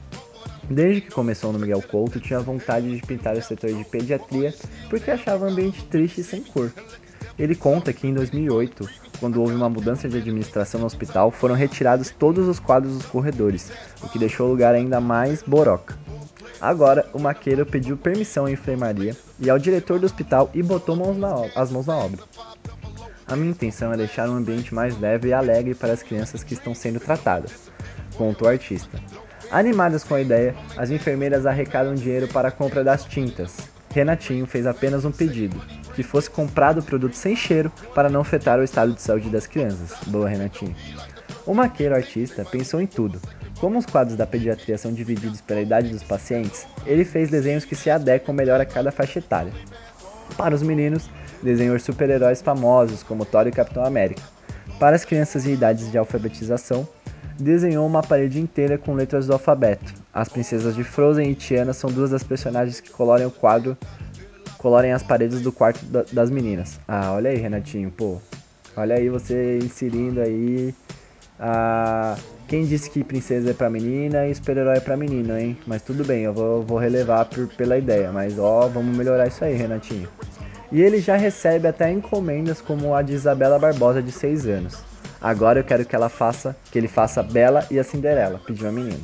Desde 0.70 1.02
que 1.02 1.12
começou 1.12 1.52
no 1.52 1.60
Miguel 1.60 1.82
Couto, 1.82 2.20
tinha 2.20 2.40
vontade 2.40 2.96
de 2.96 3.06
pintar 3.06 3.36
o 3.36 3.42
setor 3.42 3.74
de 3.74 3.84
pediatria 3.84 4.54
porque 4.90 5.12
achava 5.12 5.46
o 5.46 5.50
ambiente 5.50 5.84
triste 5.86 6.22
e 6.22 6.24
sem 6.24 6.42
cor. 6.42 6.72
Ele 7.38 7.56
conta 7.56 7.92
que 7.92 8.08
em 8.08 8.14
2008, 8.14 8.88
quando 9.20 9.42
houve 9.42 9.56
uma 9.56 9.70
mudança 9.70 10.08
de 10.08 10.18
administração 10.18 10.80
no 10.80 10.86
hospital, 10.86 11.32
foram 11.32 11.56
retirados 11.56 12.12
todos 12.12 12.48
os 12.48 12.60
quadros 12.60 12.94
dos 12.94 13.06
corredores, 13.06 13.72
o 14.02 14.10
que 14.10 14.20
deixou 14.20 14.48
o 14.48 14.52
lugar 14.52 14.76
ainda 14.76 15.02
mais 15.02 15.42
boroca. 15.44 15.98
Agora, 16.62 17.10
o 17.14 17.20
maqueiro 17.20 17.66
pediu 17.66 17.98
permissão 17.98 18.46
à 18.46 18.52
enfermaria 18.52 19.16
e 19.40 19.50
ao 19.50 19.60
diretor 19.60 20.00
do 20.00 20.06
hospital 20.06 20.50
e 20.54 20.64
botou 20.64 20.96
mãos 20.96 21.18
as 21.56 21.72
mãos 21.72 21.88
na 21.88 21.98
obra. 21.98 22.22
A 23.34 23.36
minha 23.36 23.50
intenção 23.50 23.92
é 23.92 23.98
deixar 23.98 24.30
um 24.30 24.36
ambiente 24.36 24.76
mais 24.76 24.96
leve 25.00 25.30
e 25.30 25.34
alegre 25.34 25.74
para 25.74 25.92
as 25.92 26.04
crianças 26.04 26.44
que 26.44 26.54
estão 26.54 26.76
sendo 26.76 27.00
tratadas, 27.00 27.72
conta 28.16 28.46
o 28.46 28.48
artista. 28.48 29.02
Animadas 29.50 30.04
com 30.04 30.14
a 30.14 30.22
ideia, 30.22 30.54
as 30.78 30.92
enfermeiras 30.92 31.48
arrecadam 31.48 31.96
dinheiro 31.96 32.28
para 32.28 32.50
a 32.50 32.52
compra 32.52 32.84
das 32.84 33.06
tintas. 33.06 33.58
Renatinho 33.90 34.46
fez 34.46 34.68
apenas 34.68 35.04
um 35.04 35.12
pedido: 35.12 35.60
que 35.96 36.04
fosse 36.04 36.30
comprado 36.30 36.78
o 36.78 36.84
produto 36.84 37.16
sem 37.16 37.36
cheiro 37.36 37.72
para 37.96 38.08
não 38.08 38.22
afetar 38.22 38.60
o 38.60 38.64
estado 38.64 38.94
de 38.94 39.02
saúde 39.02 39.32
das 39.32 39.48
crianças. 39.48 39.98
Boa, 40.06 40.30
Renatinho. 40.30 40.76
O 41.44 41.56
maqueiro 41.56 41.96
artista 41.96 42.46
pensou 42.46 42.80
em 42.82 42.86
tudo. 42.86 43.20
Como 43.60 43.80
os 43.80 43.86
quadros 43.88 44.16
da 44.16 44.28
pediatria 44.28 44.78
são 44.78 44.94
divididos 44.94 45.42
pela 45.42 45.62
idade 45.62 45.90
dos 45.90 46.04
pacientes, 46.04 46.68
ele 46.86 47.04
fez 47.04 47.32
desenhos 47.32 47.66
que 47.66 47.76
se 47.76 47.90
adequam 47.90 48.32
melhor 48.32 48.62
a 48.62 48.66
cada 48.66 48.92
faixa 48.92 49.18
etária. 49.18 49.52
Para 50.38 50.54
os 50.54 50.62
meninos, 50.62 51.10
desenhou 51.44 51.78
super-heróis 51.80 52.42
famosos 52.42 53.04
como 53.04 53.26
Thor 53.26 53.48
e 53.48 53.52
Capitão 53.52 53.86
América. 53.86 54.24
Para 54.80 54.96
as 54.96 55.06
crianças 55.06 55.46
em 55.46 55.54
idades 55.54 55.92
de 55.92 55.98
alfabetização, 55.98 56.88
desenhou 57.40 57.86
uma 57.86 58.02
parede 58.02 58.40
inteira 58.40 58.78
com 58.78 58.94
letras 58.94 59.28
do 59.28 59.34
alfabeto. 59.34 59.94
As 60.14 60.30
princesas 60.30 60.76
de 60.76 60.84
Frozen 60.84 61.30
e 61.30 61.36
Tiana 61.36 61.74
são 61.74 61.92
duas 61.92 62.12
das 62.12 62.24
personagens 62.24 62.80
que 62.80 62.90
colorem 62.90 63.26
o 63.26 63.32
quadro, 63.32 63.78
colorem 64.58 64.94
as 64.94 65.04
paredes 65.04 65.42
do 65.42 65.52
quarto 65.52 65.84
da, 65.86 66.04
das 66.12 66.30
meninas. 66.30 66.80
Ah, 66.88 67.12
olha 67.14 67.30
aí, 67.30 67.38
Renatinho, 67.38 67.92
pô. 67.92 68.20
Olha 68.76 68.96
aí 68.96 69.10
você 69.10 69.60
inserindo 69.60 70.22
aí 70.22 70.74
a 71.40 72.16
quem 72.48 72.66
disse 72.66 72.90
que 72.90 73.04
princesa 73.04 73.52
é 73.52 73.54
pra 73.54 73.70
menina 73.70 74.28
e 74.28 74.36
super-herói 74.36 74.78
é 74.78 74.80
pra 74.80 74.96
menino, 74.96 75.38
hein? 75.38 75.58
Mas 75.66 75.82
tudo 75.82 76.04
bem, 76.06 76.24
eu 76.24 76.34
vou, 76.34 76.62
vou 76.62 76.78
relevar 76.78 77.26
por, 77.26 77.48
pela 77.48 77.78
ideia. 77.78 78.12
Mas 78.12 78.38
ó, 78.38 78.68
vamos 78.68 78.96
melhorar 78.96 79.28
isso 79.28 79.44
aí, 79.44 79.56
Renatinho. 79.56 80.08
E 80.74 80.82
ele 80.82 81.00
já 81.00 81.16
recebe 81.16 81.68
até 81.68 81.92
encomendas 81.92 82.60
como 82.60 82.96
a 82.96 83.04
de 83.04 83.14
Isabela 83.14 83.60
Barbosa, 83.60 84.02
de 84.02 84.12
6 84.12 84.48
anos. 84.48 84.80
Agora 85.22 85.60
eu 85.60 85.64
quero 85.64 85.86
que 85.86 85.96
ela 85.96 86.10
faça, 86.10 86.56
que 86.72 86.80
ele 86.80 86.88
faça 86.88 87.22
Bela 87.22 87.64
e 87.70 87.78
a 87.78 87.84
Cinderela, 87.84 88.42
pediu 88.44 88.68
a 88.68 88.72
menina. 88.72 89.00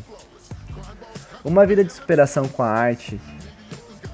Uma 1.45 1.67
vida 1.67 1.83
de 1.83 1.93
superação 1.93 2.47
com 2.47 2.63
a 2.63 2.71
arte. 2.71 3.21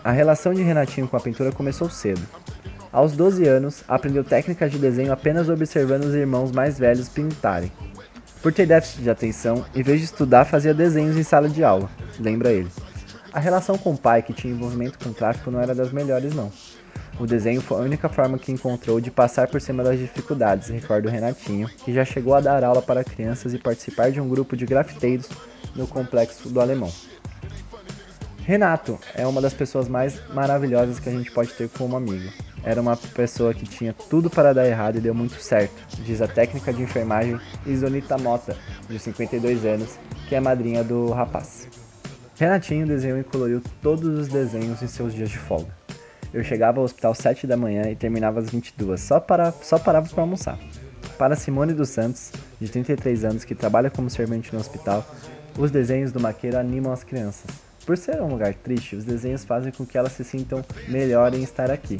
A 0.03 0.11
relação 0.11 0.53
de 0.53 0.63
Renatinho 0.63 1.07
com 1.07 1.15
a 1.15 1.19
pintura 1.21 1.49
começou 1.49 1.89
cedo. 1.89 2.21
Aos 2.91 3.13
12 3.13 3.47
anos, 3.47 3.85
aprendeu 3.87 4.25
técnicas 4.25 4.69
de 4.69 4.77
desenho 4.77 5.13
apenas 5.13 5.47
observando 5.47 6.03
os 6.03 6.13
irmãos 6.13 6.51
mais 6.51 6.77
velhos 6.77 7.07
pintarem. 7.07 7.71
Por 8.41 8.51
ter 8.51 8.65
déficit 8.65 9.01
de 9.01 9.09
atenção, 9.09 9.65
em 9.73 9.81
vez 9.81 9.99
de 9.99 10.05
estudar, 10.07 10.43
fazia 10.43 10.73
desenhos 10.73 11.15
em 11.15 11.23
sala 11.23 11.47
de 11.47 11.63
aula, 11.63 11.89
lembra 12.19 12.51
ele. 12.51 12.69
A 13.31 13.39
relação 13.39 13.77
com 13.77 13.93
o 13.93 13.97
pai, 13.97 14.21
que 14.21 14.33
tinha 14.33 14.53
envolvimento 14.53 14.99
com 14.99 15.13
tráfico, 15.13 15.49
não 15.49 15.61
era 15.61 15.73
das 15.73 15.93
melhores, 15.93 16.35
não. 16.35 16.51
O 17.17 17.25
desenho 17.25 17.61
foi 17.61 17.77
a 17.77 17.81
única 17.81 18.09
forma 18.09 18.37
que 18.37 18.51
encontrou 18.51 18.99
de 18.99 19.09
passar 19.09 19.47
por 19.47 19.61
cima 19.61 19.81
das 19.83 19.97
dificuldades, 19.97 20.67
recorda 20.67 21.07
o 21.07 21.11
Renatinho, 21.11 21.69
que 21.69 21.93
já 21.93 22.03
chegou 22.03 22.35
a 22.35 22.41
dar 22.41 22.61
aula 22.61 22.81
para 22.81 23.05
crianças 23.05 23.53
e 23.53 23.57
participar 23.57 24.11
de 24.11 24.19
um 24.19 24.27
grupo 24.27 24.57
de 24.57 24.65
grafiteiros 24.65 25.29
no 25.73 25.87
complexo 25.87 26.49
do 26.49 26.59
Alemão. 26.59 26.91
Renato 28.39 28.99
é 29.15 29.25
uma 29.25 29.41
das 29.41 29.53
pessoas 29.53 29.87
mais 29.87 30.21
maravilhosas 30.33 30.99
que 30.99 31.07
a 31.07 31.11
gente 31.11 31.31
pode 31.31 31.53
ter 31.53 31.69
como 31.69 31.95
amigo. 31.95 32.31
Era 32.63 32.81
uma 32.81 32.97
pessoa 32.97 33.53
que 33.53 33.65
tinha 33.65 33.93
tudo 34.09 34.29
para 34.29 34.53
dar 34.53 34.67
errado 34.67 34.97
e 34.97 35.01
deu 35.01 35.15
muito 35.15 35.39
certo, 35.41 35.73
diz 36.03 36.21
a 36.21 36.27
técnica 36.27 36.73
de 36.73 36.83
enfermagem 36.83 37.39
Isonita 37.65 38.17
Mota, 38.17 38.57
de 38.89 38.99
52 38.99 39.65
anos, 39.65 39.97
que 40.27 40.35
é 40.35 40.39
madrinha 40.41 40.83
do 40.83 41.11
rapaz. 41.11 41.67
Renatinho 42.37 42.85
desenhou 42.85 43.17
e 43.17 43.23
coloriu 43.23 43.61
todos 43.81 44.19
os 44.19 44.27
desenhos 44.27 44.81
em 44.81 44.87
seus 44.87 45.13
dias 45.13 45.29
de 45.29 45.37
folga. 45.37 45.84
Eu 46.33 46.43
chegava 46.43 46.79
ao 46.79 46.85
hospital 46.85 47.11
às 47.11 47.17
7 47.19 47.47
da 47.47 47.55
manhã 47.55 47.89
e 47.89 47.95
terminava 47.95 48.39
às 48.39 48.49
22, 48.49 48.99
só, 48.99 49.19
para, 49.19 49.51
só 49.51 49.79
parava 49.79 50.07
para 50.09 50.21
almoçar. 50.21 50.59
Para 51.17 51.35
Simone 51.35 51.73
dos 51.73 51.89
Santos, 51.89 52.31
de 52.59 52.67
33 52.67 53.23
anos, 53.25 53.45
que 53.45 53.55
trabalha 53.55 53.89
como 53.89 54.09
servente 54.09 54.53
no 54.53 54.59
hospital, 54.59 55.05
os 55.57 55.71
desenhos 55.71 56.11
do 56.11 56.19
maqueiro 56.19 56.57
animam 56.57 56.91
as 56.91 57.03
crianças. 57.03 57.49
Por 57.85 57.97
ser 57.97 58.21
um 58.21 58.29
lugar 58.29 58.53
triste, 58.55 58.95
os 58.95 59.05
desenhos 59.05 59.45
fazem 59.45 59.71
com 59.71 59.85
que 59.85 59.97
elas 59.97 60.11
se 60.13 60.23
sintam 60.23 60.65
melhor 60.87 61.33
em 61.33 61.43
estar 61.43 61.69
aqui. 61.69 61.99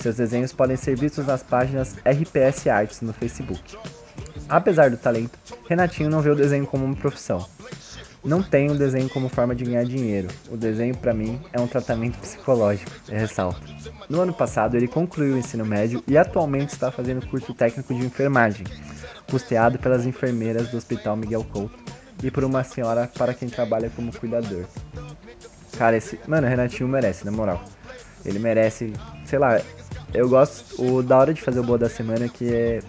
Seus 0.00 0.16
desenhos 0.16 0.52
podem 0.52 0.76
ser 0.76 0.98
vistos 0.98 1.24
nas 1.26 1.44
páginas 1.44 1.96
RPS 1.98 2.66
Arts 2.66 3.00
no 3.00 3.12
Facebook. 3.12 3.76
Apesar 4.48 4.90
do 4.90 4.96
talento, 4.96 5.38
Renatinho 5.68 6.10
não 6.10 6.20
vê 6.20 6.30
o 6.30 6.34
desenho 6.34 6.66
como 6.66 6.84
uma 6.84 6.96
profissão. 6.96 7.46
Não 8.24 8.42
tem 8.42 8.70
o 8.70 8.78
desenho 8.78 9.08
como 9.08 9.28
forma 9.28 9.54
de 9.54 9.64
ganhar 9.64 9.84
dinheiro. 9.84 10.28
O 10.48 10.56
desenho, 10.56 10.96
para 10.96 11.12
mim, 11.12 11.40
é 11.52 11.60
um 11.60 11.66
tratamento 11.66 12.18
psicológico, 12.18 12.90
ressalta. 13.08 13.60
No 14.08 14.20
ano 14.20 14.32
passado, 14.32 14.76
ele 14.76 14.86
concluiu 14.86 15.34
o 15.34 15.38
ensino 15.38 15.64
médio 15.64 16.02
e 16.06 16.16
atualmente 16.16 16.70
está 16.70 16.90
fazendo 16.92 17.26
curso 17.26 17.52
técnico 17.52 17.92
de 17.92 18.06
enfermagem, 18.06 18.64
custeado 19.28 19.78
pelas 19.78 20.06
enfermeiras 20.06 20.68
do 20.68 20.76
Hospital 20.76 21.16
Miguel 21.16 21.44
Couto 21.52 21.76
e 22.22 22.30
por 22.30 22.44
uma 22.44 22.62
senhora 22.62 23.10
para 23.18 23.34
quem 23.34 23.48
trabalha 23.48 23.90
como 23.90 24.16
cuidador. 24.16 24.66
Cara, 25.76 25.96
esse. 25.96 26.18
Mano, 26.28 26.46
o 26.46 26.50
Renatinho 26.50 26.88
merece, 26.88 27.24
na 27.24 27.32
moral. 27.32 27.62
Ele 28.24 28.38
merece, 28.38 28.92
sei 29.24 29.38
lá, 29.38 29.60
eu 30.14 30.28
gosto. 30.28 30.80
O 30.80 31.02
da 31.02 31.18
hora 31.18 31.34
de 31.34 31.42
fazer 31.42 31.60
o 31.60 31.64
boa 31.64 31.78
da 31.78 31.88
semana 31.88 32.28
que 32.28 32.54
é. 32.54 32.80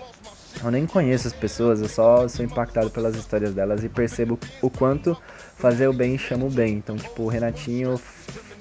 Eu 0.61 0.71
nem 0.71 0.85
conheço 0.85 1.27
as 1.27 1.33
pessoas, 1.33 1.81
eu 1.81 1.89
só 1.89 2.27
sou 2.27 2.43
impactado 2.43 2.89
pelas 2.89 3.15
histórias 3.15 3.53
delas 3.53 3.83
e 3.83 3.89
percebo 3.89 4.39
o 4.61 4.69
quanto 4.69 5.17
fazer 5.55 5.87
o 5.87 5.93
bem 5.93 6.17
chama 6.17 6.45
o 6.45 6.49
bem. 6.49 6.75
Então, 6.75 6.95
tipo, 6.95 7.23
o 7.23 7.27
Renatinho 7.27 7.99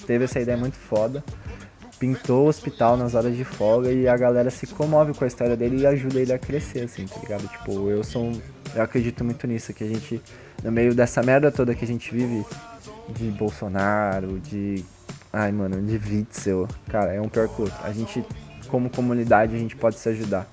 teve 0.06 0.24
essa 0.24 0.40
ideia 0.40 0.56
muito 0.56 0.76
foda, 0.76 1.22
pintou 1.98 2.46
o 2.46 2.48
hospital 2.48 2.96
nas 2.96 3.14
horas 3.14 3.36
de 3.36 3.44
folga 3.44 3.92
e 3.92 4.08
a 4.08 4.16
galera 4.16 4.50
se 4.50 4.66
comove 4.66 5.14
com 5.14 5.24
a 5.24 5.26
história 5.26 5.56
dele 5.56 5.82
e 5.82 5.86
ajuda 5.86 6.20
ele 6.20 6.32
a 6.32 6.38
crescer, 6.38 6.84
assim, 6.84 7.06
tá 7.06 7.20
ligado? 7.20 7.46
Tipo, 7.46 7.88
eu 7.88 8.02
sou. 8.02 8.32
Eu 8.74 8.82
acredito 8.82 9.22
muito 9.22 9.46
nisso, 9.46 9.72
que 9.72 9.84
a 9.84 9.86
gente, 9.86 10.20
no 10.64 10.72
meio 10.72 10.94
dessa 10.94 11.22
merda 11.22 11.52
toda 11.52 11.74
que 11.74 11.84
a 11.84 11.88
gente 11.88 12.12
vive, 12.12 12.44
de 13.10 13.30
Bolsonaro, 13.30 14.40
de. 14.40 14.84
Ai, 15.32 15.52
mano, 15.52 15.80
de 15.80 15.96
Witzel. 15.96 16.68
Cara, 16.88 17.12
é 17.12 17.20
um 17.20 17.28
pior 17.28 17.48
que. 17.48 17.62
A 17.84 17.92
gente, 17.92 18.24
como 18.68 18.90
comunidade, 18.90 19.54
a 19.54 19.58
gente 19.58 19.76
pode 19.76 19.96
se 19.96 20.08
ajudar. 20.08 20.50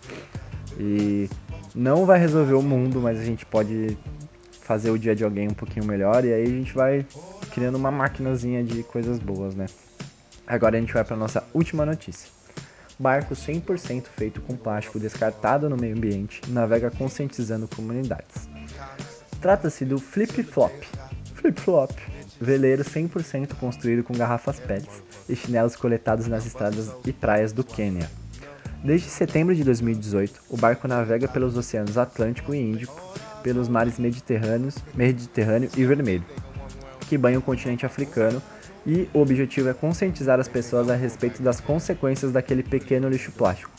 E 0.80 1.30
não 1.76 2.06
vai 2.06 2.18
resolver 2.20 2.54
o 2.54 2.62
mundo, 2.62 3.02
mas 3.02 3.20
a 3.20 3.24
gente 3.24 3.46
pode 3.46 3.98
fazer 4.62 4.92
o 4.92 4.98
dia 4.98 5.16
de 5.16 5.24
alguém 5.24 5.48
um 5.48 5.54
pouquinho 5.54 5.86
melhor 5.86 6.24
e 6.24 6.32
aí 6.32 6.44
a 6.44 6.50
gente 6.50 6.74
vai 6.74 7.06
criando 7.52 7.76
uma 7.76 7.92
maquinazinha 7.92 8.64
de 8.64 8.84
coisas 8.84 9.20
boas, 9.20 9.56
né? 9.56 9.66
Agora 10.48 10.78
a 10.78 10.80
gente 10.80 10.94
vai 10.94 11.04
para 11.04 11.18
nossa 11.18 11.44
última 11.54 11.86
notícia. 11.86 12.30
Barco 12.98 13.34
100% 13.34 14.06
feito 14.08 14.42
com 14.42 14.56
plástico 14.56 15.00
descartado 15.00 15.70
no 15.70 15.78
meio 15.78 15.96
ambiente 15.96 16.42
navega 16.50 16.92
conscientizando 16.92 17.68
comunidades. 17.68 18.50
Trata-se 19.42 19.86
do 19.86 20.00
Flip 20.00 20.44
Flop. 20.44 20.74
Flip 21.36 21.60
Flop 21.60 21.92
veleiro 22.40 22.84
100% 22.84 23.56
construído 23.56 24.04
com 24.04 24.14
garrafas 24.14 24.60
PETs 24.60 25.04
e 25.28 25.36
chinelos 25.36 25.76
coletados 25.76 26.28
nas 26.28 26.46
estradas 26.46 26.92
e 27.06 27.12
praias 27.12 27.52
do 27.52 27.64
Quênia. 27.64 28.10
Desde 28.84 29.10
setembro 29.10 29.54
de 29.54 29.64
2018, 29.64 30.42
o 30.50 30.58
barco 30.58 30.88
navega 30.88 31.28
pelos 31.28 31.58
oceanos 31.58 31.98
Atlântico 31.98 32.54
e 32.54 32.60
Índico, 32.60 32.96
pelos 33.44 33.68
mares 33.68 34.00
Mediterrâneos, 34.00 34.76
Mediterrâneo 34.94 35.70
e 35.76 35.86
Vermelho, 35.86 36.26
que 37.08 37.18
banham 37.18 37.40
o 37.40 37.44
continente 37.44 37.86
africano, 37.86 38.42
e 38.86 39.10
o 39.14 39.20
objetivo 39.20 39.70
é 39.70 39.74
conscientizar 39.74 40.40
as 40.40 40.48
pessoas 40.48 40.90
a 40.90 40.96
respeito 40.96 41.44
das 41.44 41.60
consequências 41.60 42.32
daquele 42.32 42.64
pequeno 42.64 43.10
lixo 43.10 43.32
plástico 43.32 43.72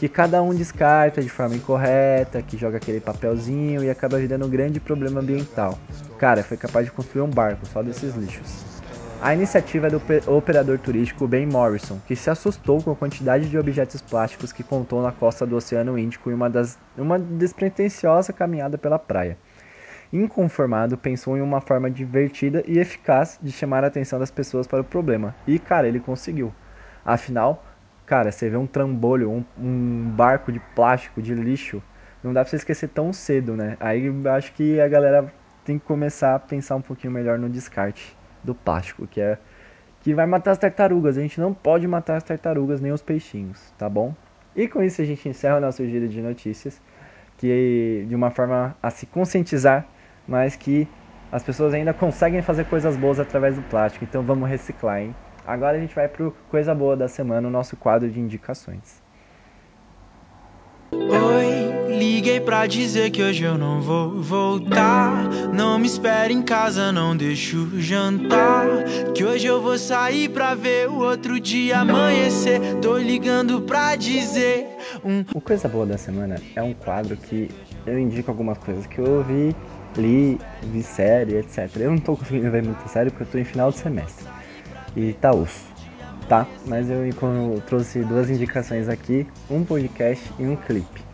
que 0.00 0.08
cada 0.08 0.42
um 0.42 0.54
descarta 0.54 1.20
de 1.20 1.28
forma 1.28 1.56
incorreta, 1.56 2.40
que 2.40 2.56
joga 2.56 2.78
aquele 2.78 3.00
papelzinho 3.00 3.84
e 3.84 3.90
acaba 3.90 4.16
virando 4.16 4.46
um 4.46 4.48
grande 4.48 4.80
problema 4.80 5.20
ambiental. 5.20 5.78
Cara, 6.18 6.42
foi 6.42 6.56
capaz 6.56 6.86
de 6.86 6.92
construir 6.92 7.20
um 7.20 7.28
barco 7.28 7.66
só 7.66 7.82
desses 7.82 8.14
lixos. 8.14 8.79
A 9.22 9.34
iniciativa 9.34 9.88
é 9.88 9.90
do 9.90 10.00
operador 10.26 10.78
turístico 10.78 11.28
Ben 11.28 11.44
Morrison, 11.44 12.00
que 12.06 12.16
se 12.16 12.30
assustou 12.30 12.82
com 12.82 12.90
a 12.90 12.96
quantidade 12.96 13.50
de 13.50 13.58
objetos 13.58 14.00
plásticos 14.00 14.50
que 14.50 14.62
contou 14.62 15.02
na 15.02 15.12
costa 15.12 15.46
do 15.46 15.56
Oceano 15.56 15.98
Índico 15.98 16.30
em 16.30 16.32
uma, 16.32 16.48
das, 16.48 16.78
uma 16.96 17.18
despretensiosa 17.18 18.32
caminhada 18.32 18.78
pela 18.78 18.98
praia. 18.98 19.36
Inconformado, 20.10 20.96
pensou 20.96 21.36
em 21.36 21.42
uma 21.42 21.60
forma 21.60 21.90
divertida 21.90 22.64
e 22.66 22.78
eficaz 22.78 23.38
de 23.42 23.52
chamar 23.52 23.84
a 23.84 23.88
atenção 23.88 24.18
das 24.18 24.30
pessoas 24.30 24.66
para 24.66 24.80
o 24.80 24.84
problema. 24.84 25.34
E, 25.46 25.58
cara, 25.58 25.86
ele 25.86 26.00
conseguiu. 26.00 26.50
Afinal, 27.04 27.62
Cara, 28.06 28.32
você 28.32 28.50
vê 28.50 28.56
um 28.56 28.66
trambolho, 28.66 29.30
um, 29.30 29.44
um 29.56 30.10
barco 30.10 30.50
de 30.50 30.58
plástico, 30.74 31.22
de 31.22 31.32
lixo, 31.32 31.80
não 32.24 32.32
dá 32.32 32.40
pra 32.40 32.50
você 32.50 32.56
esquecer 32.56 32.88
tão 32.88 33.12
cedo, 33.12 33.54
né? 33.54 33.76
Aí 33.78 34.10
acho 34.36 34.52
que 34.52 34.80
a 34.80 34.88
galera 34.88 35.32
tem 35.64 35.78
que 35.78 35.84
começar 35.84 36.34
a 36.34 36.38
pensar 36.40 36.74
um 36.74 36.82
pouquinho 36.82 37.12
melhor 37.12 37.38
no 37.38 37.48
descarte 37.48 38.18
do 38.42 38.54
plástico, 38.54 39.06
que 39.06 39.20
é 39.20 39.38
que 40.00 40.14
vai 40.14 40.26
matar 40.26 40.52
as 40.52 40.58
tartarugas. 40.58 41.18
A 41.18 41.20
gente 41.20 41.40
não 41.40 41.52
pode 41.52 41.86
matar 41.86 42.16
as 42.16 42.22
tartarugas 42.22 42.80
nem 42.80 42.92
os 42.92 43.02
peixinhos, 43.02 43.72
tá 43.78 43.88
bom? 43.88 44.14
E 44.56 44.66
com 44.66 44.82
isso 44.82 45.00
a 45.00 45.04
gente 45.04 45.28
encerra 45.28 45.58
o 45.58 45.60
nosso 45.60 45.86
giro 45.86 46.08
de 46.08 46.20
notícias, 46.20 46.80
que 47.36 48.04
de 48.08 48.14
uma 48.14 48.30
forma 48.30 48.76
a 48.82 48.90
se 48.90 49.06
conscientizar, 49.06 49.86
mas 50.26 50.56
que 50.56 50.88
as 51.30 51.42
pessoas 51.42 51.74
ainda 51.74 51.94
conseguem 51.94 52.42
fazer 52.42 52.64
coisas 52.64 52.96
boas 52.96 53.20
através 53.20 53.56
do 53.56 53.62
plástico. 53.62 54.04
Então 54.04 54.22
vamos 54.22 54.48
reciclar, 54.48 55.00
hein? 55.00 55.14
Agora 55.46 55.76
a 55.76 55.80
gente 55.80 55.94
vai 55.94 56.08
pro 56.08 56.34
Coisa 56.48 56.74
Boa 56.74 56.96
da 56.96 57.08
Semana, 57.08 57.46
o 57.46 57.50
nosso 57.50 57.76
quadro 57.76 58.10
de 58.10 58.18
indicações. 58.20 59.02
Oi, 60.92 61.69
liguei 62.00 62.40
pra 62.40 62.66
dizer 62.66 63.10
que 63.10 63.22
hoje 63.22 63.44
eu 63.44 63.58
não 63.58 63.82
vou 63.82 64.22
voltar. 64.22 65.28
Não 65.52 65.78
me 65.78 65.86
espere 65.86 66.32
em 66.32 66.40
casa, 66.40 66.90
não 66.90 67.14
deixo 67.14 67.78
jantar. 67.78 68.66
Que 69.14 69.22
hoje 69.22 69.46
eu 69.46 69.60
vou 69.60 69.76
sair 69.76 70.30
pra 70.30 70.54
ver 70.54 70.88
o 70.88 71.00
outro 71.00 71.38
dia 71.38 71.80
amanhecer. 71.80 72.58
Tô 72.80 72.96
ligando 72.96 73.60
pra 73.60 73.96
dizer 73.96 74.66
um. 75.04 75.26
O 75.34 75.42
Coisa 75.42 75.68
Boa 75.68 75.84
da 75.84 75.98
Semana 75.98 76.40
é 76.56 76.62
um 76.62 76.72
quadro 76.72 77.18
que 77.18 77.50
eu 77.86 77.98
indico 77.98 78.30
algumas 78.30 78.56
coisas 78.56 78.86
que 78.86 78.98
eu 78.98 79.18
ouvi, 79.18 79.54
li, 79.98 80.38
vi 80.62 80.82
série, 80.82 81.36
etc. 81.36 81.68
Eu 81.76 81.90
não 81.90 81.98
tô 81.98 82.16
conseguindo 82.16 82.50
ver 82.50 82.62
muita 82.62 82.88
série 82.88 83.10
porque 83.10 83.24
eu 83.24 83.28
tô 83.28 83.38
em 83.38 83.44
final 83.44 83.70
de 83.70 83.76
semestre. 83.76 84.26
E 84.96 85.12
tá 85.12 85.32
osso, 85.32 85.66
tá? 86.30 86.46
Mas 86.66 86.88
eu 86.88 87.10
trouxe 87.66 88.02
duas 88.04 88.30
indicações 88.30 88.88
aqui, 88.88 89.26
um 89.50 89.62
podcast 89.64 90.24
e 90.38 90.46
um 90.46 90.56
clipe. 90.56 91.09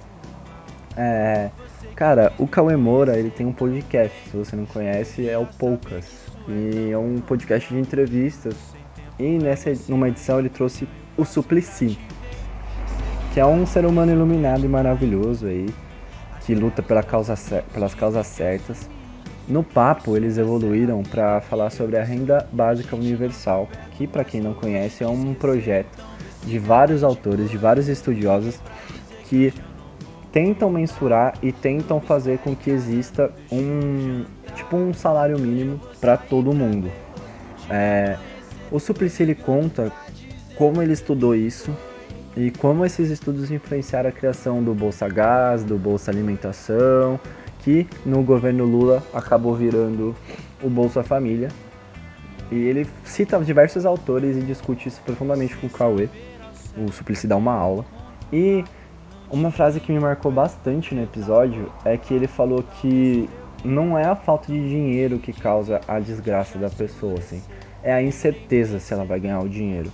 É, 0.97 1.51
cara, 1.95 2.33
o 2.39 2.47
Cauê 2.47 2.77
Moura, 2.77 3.19
ele 3.19 3.31
tem 3.31 3.47
um 3.47 3.53
podcast, 3.53 4.17
se 4.31 4.37
você 4.37 4.57
não 4.57 4.65
conhece, 4.67 5.29
é 5.29 5.37
o 5.37 5.47
Poucas. 5.47 6.27
E 6.49 6.91
é 6.91 6.99
um 6.99 7.19
podcast 7.19 7.73
de 7.73 7.79
entrevistas. 7.79 8.55
E 9.19 9.39
nessa, 9.39 9.73
numa 9.89 10.09
edição 10.09 10.39
ele 10.39 10.49
trouxe 10.49 10.89
o 11.17 11.25
Suplicy, 11.25 11.99
que 13.33 13.41
é 13.41 13.47
um 13.47 13.67
ser 13.67 13.85
humano 13.85 14.13
iluminado 14.13 14.65
e 14.65 14.69
maravilhoso 14.69 15.47
aí, 15.47 15.67
que 16.45 16.55
luta 16.55 16.83
pela 16.83 17.03
causa, 17.03 17.35
pelas 17.73 17.95
causas 17.95 18.27
certas. 18.27 18.89
No 19.49 19.63
papo, 19.63 20.17
eles 20.17 20.39
evoluíram 20.39 21.03
para 21.03 21.41
falar 21.41 21.71
sobre 21.71 21.97
a 21.97 22.05
renda 22.05 22.47
básica 22.53 22.97
universal, 22.97 23.69
que, 23.93 24.07
para 24.07 24.25
quem 24.25 24.41
não 24.41 24.53
conhece, 24.53 25.05
é 25.05 25.09
um 25.09 25.35
projeto 25.35 26.05
de 26.45 26.59
vários 26.59 27.03
autores, 27.05 27.51
de 27.51 27.57
vários 27.57 27.89
estudiosos 27.89 28.61
que 29.25 29.53
tentam 30.37 30.69
mensurar 30.69 31.33
e 31.43 31.51
tentam 31.51 31.99
fazer 31.99 32.37
com 32.41 32.55
que 32.55 32.69
exista 32.69 33.33
um 33.51 34.23
tipo 34.55 34.77
um 34.77 34.93
salário 34.93 35.39
mínimo 35.39 35.81
para 35.99 36.19
todo 36.19 36.53
mundo. 36.53 36.93
É, 37.71 38.19
o 38.71 38.79
Suplicy 38.79 39.35
conta 39.35 39.91
como 40.55 40.83
ele 40.83 40.93
estudou 40.93 41.35
isso 41.35 41.75
e 42.37 42.51
como 42.51 42.85
esses 42.85 43.09
estudos 43.09 43.51
influenciaram 43.51 44.11
a 44.11 44.13
criação 44.13 44.63
do 44.63 44.75
Bolsa 44.75 45.09
Gás, 45.09 45.65
do 45.65 45.79
Bolsa 45.79 46.11
Alimentação, 46.11 47.19
que 47.61 47.89
no 48.05 48.23
governo 48.23 48.67
Lula 48.67 49.03
acabou 49.15 49.55
virando 49.55 50.15
o 50.63 50.69
Bolsa 50.69 51.03
Família. 51.03 51.49
E 52.53 52.57
ele 52.57 52.87
cita 53.05 53.43
diversos 53.43 53.87
autores 53.87 54.37
e 54.37 54.43
discute 54.43 54.87
isso 54.89 55.01
profundamente 55.01 55.57
com 55.57 55.67
o 55.67 55.71
Cauê. 55.71 56.11
O 56.77 56.93
Suplicy 56.93 57.27
dá 57.27 57.39
uma 57.39 57.55
aula. 57.55 57.87
E 58.31 58.63
uma 59.31 59.51
frase 59.51 59.81
que 59.81 59.91
me 59.93 59.99
marcou 59.99 60.31
bastante 60.31 60.95
no 60.95 61.03
episódio 61.03 61.73
é 61.85 61.97
que 61.97 62.15
ele 62.15 62.27
falou 62.27 62.63
que 62.63 63.29
não 63.65 63.99
é 63.99 64.05
a 64.05 64.15
falta 64.15 64.53
de 64.53 64.69
dinheiro 64.69 65.19
que 65.19 65.33
causa 65.33 65.81
a 65.89 65.99
desgraça 65.99 66.59
da 66.59 66.71
pessoa, 66.71 67.19
assim. 67.19 67.43
É 67.83 67.93
a 67.93 68.03
incerteza 68.03 68.79
se 68.79 68.93
ela 68.93 69.05
vai 69.05 69.19
ganhar 69.19 69.41
o 69.41 69.49
dinheiro. 69.49 69.91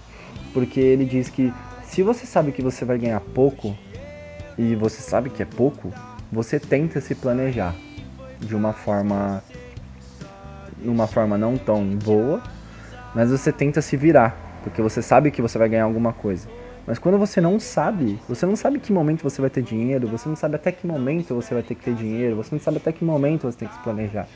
Porque 0.53 0.81
ele 0.81 1.05
diz 1.05 1.29
que 1.29 1.53
se 1.83 2.03
você 2.03 2.27
sabe 2.27 2.53
que 2.53 2.62
você 2.62 2.85
vai 2.85 2.99
ganhar 2.99 3.21
pouco 3.21 3.77
e 4.59 4.75
você 4.75 5.01
sabe 5.01 5.31
que 5.31 5.43
é 5.43 5.47
pouco, 5.47 5.93
você 6.31 6.61
tenta 6.61 7.01
se 7.01 7.15
planejar 7.15 7.75
de 8.39 8.55
uma 8.55 8.73
forma 8.73 9.43
numa 10.79 11.07
forma 11.07 11.39
não 11.39 11.57
tão 11.57 11.85
boa, 11.97 12.43
mas 13.15 13.31
você 13.31 13.53
tenta 13.53 13.81
se 13.81 13.97
virar, 13.97 14.37
porque 14.65 14.83
você 14.83 15.01
sabe 15.01 15.31
que 15.31 15.41
você 15.41 15.57
vai 15.59 15.69
ganhar 15.69 15.85
alguma 15.85 16.12
coisa. 16.12 16.49
Mas 16.87 16.99
quando 16.99 17.19
você 17.19 17.41
não 17.41 17.61
sabe, 17.61 18.19
você 18.29 18.45
não 18.45 18.57
sabe 18.57 18.79
que 18.79 18.93
momento 18.93 19.23
você 19.23 19.41
vai 19.41 19.51
ter 19.51 19.62
dinheiro, 19.62 20.09
você 20.09 20.29
não 20.29 20.35
sabe 20.35 20.57
até 20.57 20.73
que 20.73 20.87
momento 20.87 21.35
você 21.35 21.55
vai 21.55 21.62
ter 21.62 21.75
que 21.75 21.85
ter 21.85 21.95
dinheiro, 21.95 22.37
você 22.37 22.55
não 22.55 22.61
sabe 22.61 22.79
até 22.79 22.91
que 22.91 23.05
momento 23.05 23.43
você 23.43 23.59
tem 23.59 23.69
que 23.69 23.75
se 23.75 23.81
planejar. 23.81 24.27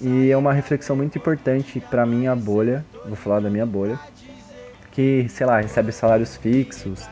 E 0.00 0.30
é 0.30 0.36
uma 0.36 0.52
reflexão 0.52 0.94
muito 0.94 1.16
importante 1.16 1.80
para 1.80 2.04
minha 2.04 2.34
bolha, 2.36 2.84
vou 3.06 3.16
falar 3.16 3.40
da 3.40 3.48
minha 3.48 3.64
bolha, 3.64 3.98
que, 4.90 5.26
sei 5.28 5.46
lá, 5.46 5.60
recebe 5.60 5.90
salários 5.90 6.36
fixos 6.36 7.08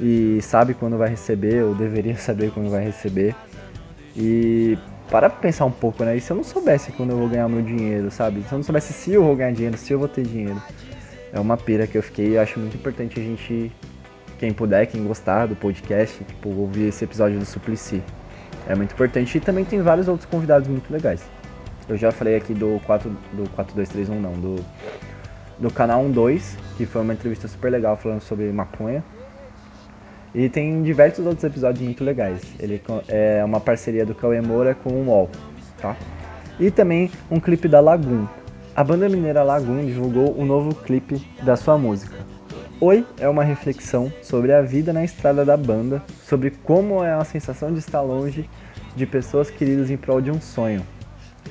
e 0.00 0.40
sabe 0.42 0.74
quando 0.74 0.98
vai 0.98 1.08
receber, 1.08 1.62
ou 1.62 1.74
deveria 1.74 2.16
saber 2.18 2.50
quando 2.50 2.70
vai 2.70 2.84
receber. 2.84 3.34
E 4.16 4.76
para 5.08 5.30
pensar 5.30 5.64
um 5.66 5.70
pouco, 5.70 6.04
né? 6.04 6.16
E 6.16 6.20
se 6.20 6.32
eu 6.32 6.36
não 6.36 6.44
soubesse 6.44 6.90
quando 6.92 7.10
eu 7.10 7.16
vou 7.16 7.28
ganhar 7.28 7.48
meu 7.48 7.62
dinheiro, 7.62 8.10
sabe? 8.10 8.42
Se 8.42 8.52
eu 8.52 8.58
não 8.58 8.62
soubesse 8.64 8.92
se 8.92 9.12
eu 9.12 9.22
vou 9.22 9.36
ganhar 9.36 9.52
dinheiro, 9.52 9.76
se 9.76 9.92
eu 9.92 9.98
vou 9.98 10.08
ter 10.08 10.24
dinheiro. 10.24 10.60
É 11.34 11.40
uma 11.40 11.56
pira 11.56 11.86
que 11.86 11.98
eu 11.98 12.02
fiquei 12.02 12.30
e 12.30 12.38
acho 12.38 12.60
muito 12.60 12.76
importante 12.76 13.18
a 13.18 13.22
gente, 13.22 13.70
quem 14.38 14.52
puder, 14.52 14.86
quem 14.86 15.04
gostar 15.04 15.46
do 15.46 15.56
podcast, 15.56 16.22
tipo, 16.24 16.48
ouvir 16.48 16.84
esse 16.88 17.04
episódio 17.04 17.38
do 17.38 17.44
Suplicy. 17.44 18.00
É 18.68 18.74
muito 18.74 18.92
importante 18.92 19.36
e 19.36 19.40
também 19.40 19.64
tem 19.64 19.82
vários 19.82 20.06
outros 20.08 20.30
convidados 20.30 20.68
muito 20.68 20.90
legais. 20.92 21.22
Eu 21.88 21.96
já 21.96 22.12
falei 22.12 22.36
aqui 22.36 22.54
do 22.54 22.80
4, 22.86 23.10
do 23.32 23.50
4231 23.50 24.20
não, 24.20 24.32
do 24.40 24.64
do 25.58 25.70
canal 25.70 26.08
12, 26.08 26.56
que 26.76 26.86
foi 26.86 27.02
uma 27.02 27.12
entrevista 27.12 27.48
super 27.48 27.70
legal 27.70 27.96
falando 27.96 28.20
sobre 28.20 28.50
maconha. 28.52 29.04
E 30.34 30.48
tem 30.48 30.82
diversos 30.82 31.24
outros 31.24 31.44
episódios 31.44 31.84
muito 31.84 32.02
legais. 32.02 32.42
Ele 32.58 32.82
é 33.08 33.44
uma 33.44 33.60
parceria 33.60 34.04
do 34.04 34.14
Cauê 34.14 34.40
Moura 34.40 34.74
com 34.74 34.90
o 34.90 35.06
UOL, 35.06 35.30
tá? 35.80 35.96
E 36.58 36.70
também 36.70 37.10
um 37.30 37.38
clipe 37.38 37.68
da 37.68 37.80
Lagoon. 37.80 38.26
A 38.76 38.82
banda 38.82 39.08
mineira 39.08 39.44
Lagoon 39.44 39.86
divulgou 39.86 40.36
um 40.36 40.44
novo 40.44 40.74
clipe 40.74 41.24
da 41.44 41.54
sua 41.54 41.78
música. 41.78 42.16
Oi 42.80 43.06
é 43.20 43.28
uma 43.28 43.44
reflexão 43.44 44.12
sobre 44.20 44.52
a 44.52 44.62
vida 44.62 44.92
na 44.92 45.04
estrada 45.04 45.44
da 45.44 45.56
banda, 45.56 46.02
sobre 46.24 46.50
como 46.50 47.04
é 47.04 47.12
a 47.12 47.22
sensação 47.22 47.72
de 47.72 47.78
estar 47.78 48.00
longe 48.00 48.50
de 48.96 49.06
pessoas 49.06 49.48
queridas 49.48 49.90
em 49.90 49.96
prol 49.96 50.20
de 50.20 50.32
um 50.32 50.40
sonho. 50.40 50.84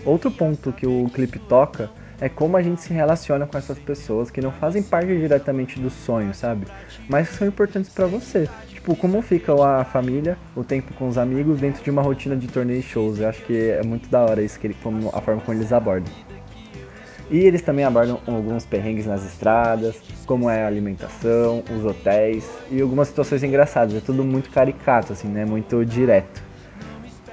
Outro 0.03 0.29
ponto 0.29 0.73
que 0.73 0.85
o 0.85 1.09
clipe 1.13 1.39
toca 1.39 1.89
é 2.19 2.27
como 2.27 2.57
a 2.57 2.61
gente 2.61 2.81
se 2.81 2.93
relaciona 2.93 3.47
com 3.47 3.57
essas 3.57 3.79
pessoas 3.79 4.29
que 4.29 4.41
não 4.41 4.51
fazem 4.51 4.83
parte 4.83 5.07
diretamente 5.07 5.79
do 5.79 5.89
sonho, 5.89 6.33
sabe? 6.33 6.67
Mas 7.07 7.29
que 7.29 7.35
são 7.35 7.47
importantes 7.47 7.89
para 7.89 8.05
você. 8.05 8.49
Tipo, 8.67 8.97
como 8.97 9.21
fica 9.21 9.53
a 9.53 9.85
família, 9.85 10.37
o 10.57 10.63
tempo 10.63 10.93
com 10.95 11.07
os 11.07 11.17
amigos 11.17 11.61
dentro 11.61 11.81
de 11.81 11.89
uma 11.89 12.01
rotina 12.01 12.35
de 12.35 12.47
torneios 12.47 12.83
e 12.83 12.87
shows. 12.87 13.19
Eu 13.19 13.29
acho 13.29 13.41
que 13.43 13.69
é 13.69 13.81
muito 13.81 14.09
da 14.09 14.23
hora 14.23 14.41
isso, 14.41 14.59
que 14.59 14.67
ele, 14.67 14.77
como, 14.83 15.09
a 15.13 15.21
forma 15.21 15.41
como 15.41 15.57
eles 15.57 15.71
abordam. 15.71 16.11
E 17.31 17.39
eles 17.39 17.61
também 17.61 17.85
abordam 17.85 18.19
alguns 18.27 18.65
perrengues 18.65 19.05
nas 19.05 19.25
estradas, 19.25 19.95
como 20.25 20.49
é 20.49 20.63
a 20.63 20.67
alimentação, 20.67 21.63
os 21.75 21.85
hotéis 21.85 22.47
e 22.69 22.81
algumas 22.81 23.07
situações 23.07 23.43
engraçadas. 23.43 23.95
É 23.95 23.99
tudo 23.99 24.23
muito 24.23 24.49
caricato, 24.49 25.13
assim, 25.13 25.27
né? 25.27 25.45
Muito 25.45 25.85
direto. 25.85 26.43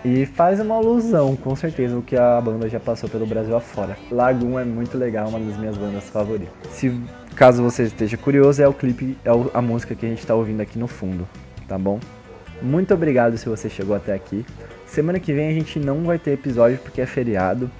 E 0.02 0.24
faz 0.24 0.58
uma 0.60 0.76
alusão, 0.76 1.36
com 1.36 1.54
certeza, 1.54 1.94
o 1.96 2.02
que 2.02 2.16
a 2.16 2.40
banda 2.40 2.68
já 2.68 2.80
passou 2.80 3.08
pelo 3.08 3.26
Brasil 3.26 3.54
afora. 3.54 3.98
Lagoon 4.10 4.58
é 4.58 4.64
muito 4.64 4.96
legal, 4.96 5.28
uma 5.28 5.38
das 5.38 5.58
minhas 5.58 5.76
bandas 5.76 6.04
favoritas. 6.08 6.54
Se 6.70 6.98
caso 7.36 7.62
você 7.62 7.82
esteja 7.82 8.16
curioso, 8.16 8.62
é 8.62 8.68
o 8.68 8.72
clipe, 8.72 9.18
é 9.24 9.30
a 9.52 9.60
música 9.60 9.94
que 9.94 10.06
a 10.06 10.08
gente 10.08 10.20
está 10.20 10.34
ouvindo 10.34 10.62
aqui 10.62 10.78
no 10.78 10.86
fundo, 10.86 11.28
tá 11.68 11.76
bom? 11.76 12.00
Muito 12.62 12.94
obrigado 12.94 13.36
se 13.36 13.46
você 13.46 13.68
chegou 13.68 13.94
até 13.94 14.14
aqui. 14.14 14.44
Semana 14.86 15.20
que 15.20 15.34
vem 15.34 15.48
a 15.48 15.52
gente 15.52 15.78
não 15.78 16.02
vai 16.04 16.18
ter 16.18 16.32
episódio 16.32 16.78
porque 16.78 17.02
é 17.02 17.06
feriado 17.06 17.70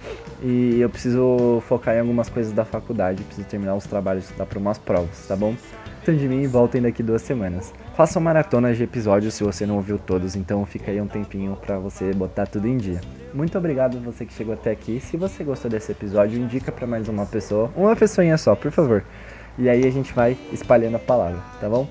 e 0.43 0.81
eu 0.81 0.89
preciso 0.89 1.63
focar 1.69 1.97
em 1.97 2.01
algumas 2.01 2.29
coisas 2.29 2.53
da 2.53 2.65
faculdade, 2.65 3.23
preciso 3.25 3.47
terminar 3.47 3.75
os 3.75 3.85
trabalhos, 3.85 4.25
estudar 4.25 4.47
para 4.47 4.59
umas 4.59 4.79
provas, 4.79 5.27
tá 5.27 5.37
bom? 5.37 5.55
Então 6.03 6.17
de 6.17 6.27
mim 6.27 6.43
e 6.43 6.47
voltem 6.47 6.81
daqui 6.81 7.03
duas 7.03 7.21
semanas. 7.23 7.73
Façam 7.95 8.23
maratonas 8.23 8.79
de 8.79 8.85
episódios 8.85 9.35
se 9.35 9.45
você 9.45 9.67
não 9.67 9.77
ouviu 9.77 9.99
todos, 9.99 10.35
então 10.35 10.65
fica 10.65 10.91
aí 10.91 11.01
um 11.01 11.07
tempinho 11.07 11.57
para 11.57 11.79
você 11.79 12.15
botar 12.15 12.47
tudo 12.47 12.67
em 12.67 12.79
dia. 12.79 13.01
Muito 13.35 13.59
obrigado 13.59 13.99
a 13.99 14.01
você 14.01 14.25
que 14.25 14.33
chegou 14.33 14.55
até 14.55 14.71
aqui. 14.71 14.99
Se 14.99 15.19
você 15.19 15.45
gostou 15.45 15.71
desse 15.71 15.93
episódio, 15.93 16.41
indica 16.41 16.73
para 16.73 16.87
mais 16.87 17.07
uma 17.09 17.27
pessoa, 17.27 17.71
uma 17.77 17.95
pessoinha 17.95 18.39
só, 18.39 18.57
por 18.57 18.71
favor. 18.71 19.05
E 19.59 19.69
aí 19.69 19.87
a 19.87 19.91
gente 19.91 20.15
vai 20.15 20.39
espalhando 20.51 20.97
a 20.97 21.01
palavra, 21.01 21.39
tá 21.61 21.69
bom? 21.69 21.87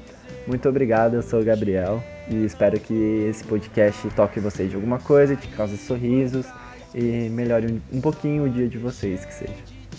Muito 0.47 0.67
obrigado, 0.67 1.13
eu 1.13 1.21
sou 1.21 1.41
o 1.41 1.45
Gabriel 1.45 2.01
e 2.27 2.43
espero 2.43 2.79
que 2.79 3.27
esse 3.29 3.43
podcast 3.43 4.09
toque 4.15 4.39
vocês 4.39 4.71
de 4.71 4.75
alguma 4.75 4.97
coisa, 4.97 5.35
te 5.35 5.47
cause 5.49 5.77
sorrisos 5.77 6.47
e 6.93 7.29
melhore 7.29 7.81
um 7.91 8.01
pouquinho 8.01 8.45
o 8.45 8.49
dia 8.49 8.67
de 8.67 8.77
vocês 8.77 9.25
que 9.25 9.33
seja, 9.33 9.53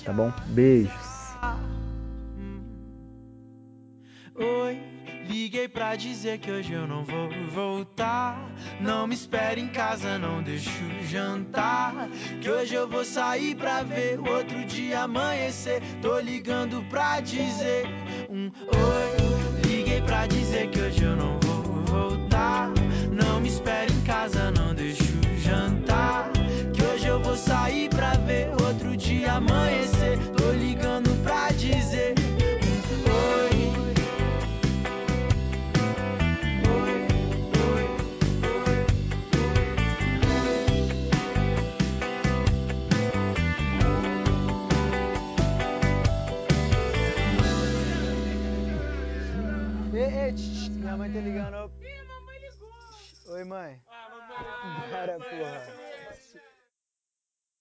tá 0.04 0.12
bom? 0.12 0.32
Beijos. 0.48 0.90
Oi, 4.34 4.78
liguei 5.28 5.68
pra 5.68 5.96
dizer 5.96 6.38
que 6.38 6.50
hoje 6.50 6.72
eu 6.72 6.86
não 6.86 7.04
vou 7.04 7.28
voltar. 7.50 8.50
Não 8.80 9.06
me 9.06 9.14
espere 9.14 9.60
em 9.60 9.68
casa, 9.68 10.18
não 10.18 10.42
deixo 10.42 10.70
jantar. 11.02 12.08
Que 12.40 12.50
hoje 12.50 12.74
eu 12.74 12.88
vou 12.88 13.04
sair 13.04 13.54
pra 13.54 13.82
ver 13.82 14.18
o 14.18 14.28
outro 14.28 14.64
dia 14.64 15.02
amanhecer. 15.02 15.82
Tô 16.00 16.18
ligando 16.18 16.82
pra 16.88 17.20
dizer 17.20 17.86
um 18.30 18.46
oi. 18.46 19.68
Liguei 19.68 20.00
pra 20.02 20.26
dizer 20.26 20.70
que 20.70 20.80
hoje 20.80 21.04
eu 21.04 21.16
não 21.16 21.38
vou 21.40 21.84
voltar. 21.84 22.39
Sair 27.50 27.88
pra 27.90 28.12
ver 28.12 28.48
outro 28.62 28.96
dia 28.96 29.32
amanhecer. 29.32 30.16
Tô 30.36 30.52
ligando 30.52 31.10
pra 31.24 31.50
dizer. 31.50 32.14
Ei, 49.92 50.04
ei, 50.04 50.70
minha 50.70 50.96
mãe 50.96 51.10
tá 51.10 51.18
ligando. 51.18 51.72
Ih, 51.82 52.02
mamãe 52.04 52.38
ligou. 52.38 53.34
Oi, 53.34 53.44
mãe. 53.44 53.80
Ah, 53.88 54.08
mamãe. 54.08 54.90
Bora, 54.90 55.18
porra. 55.18 55.79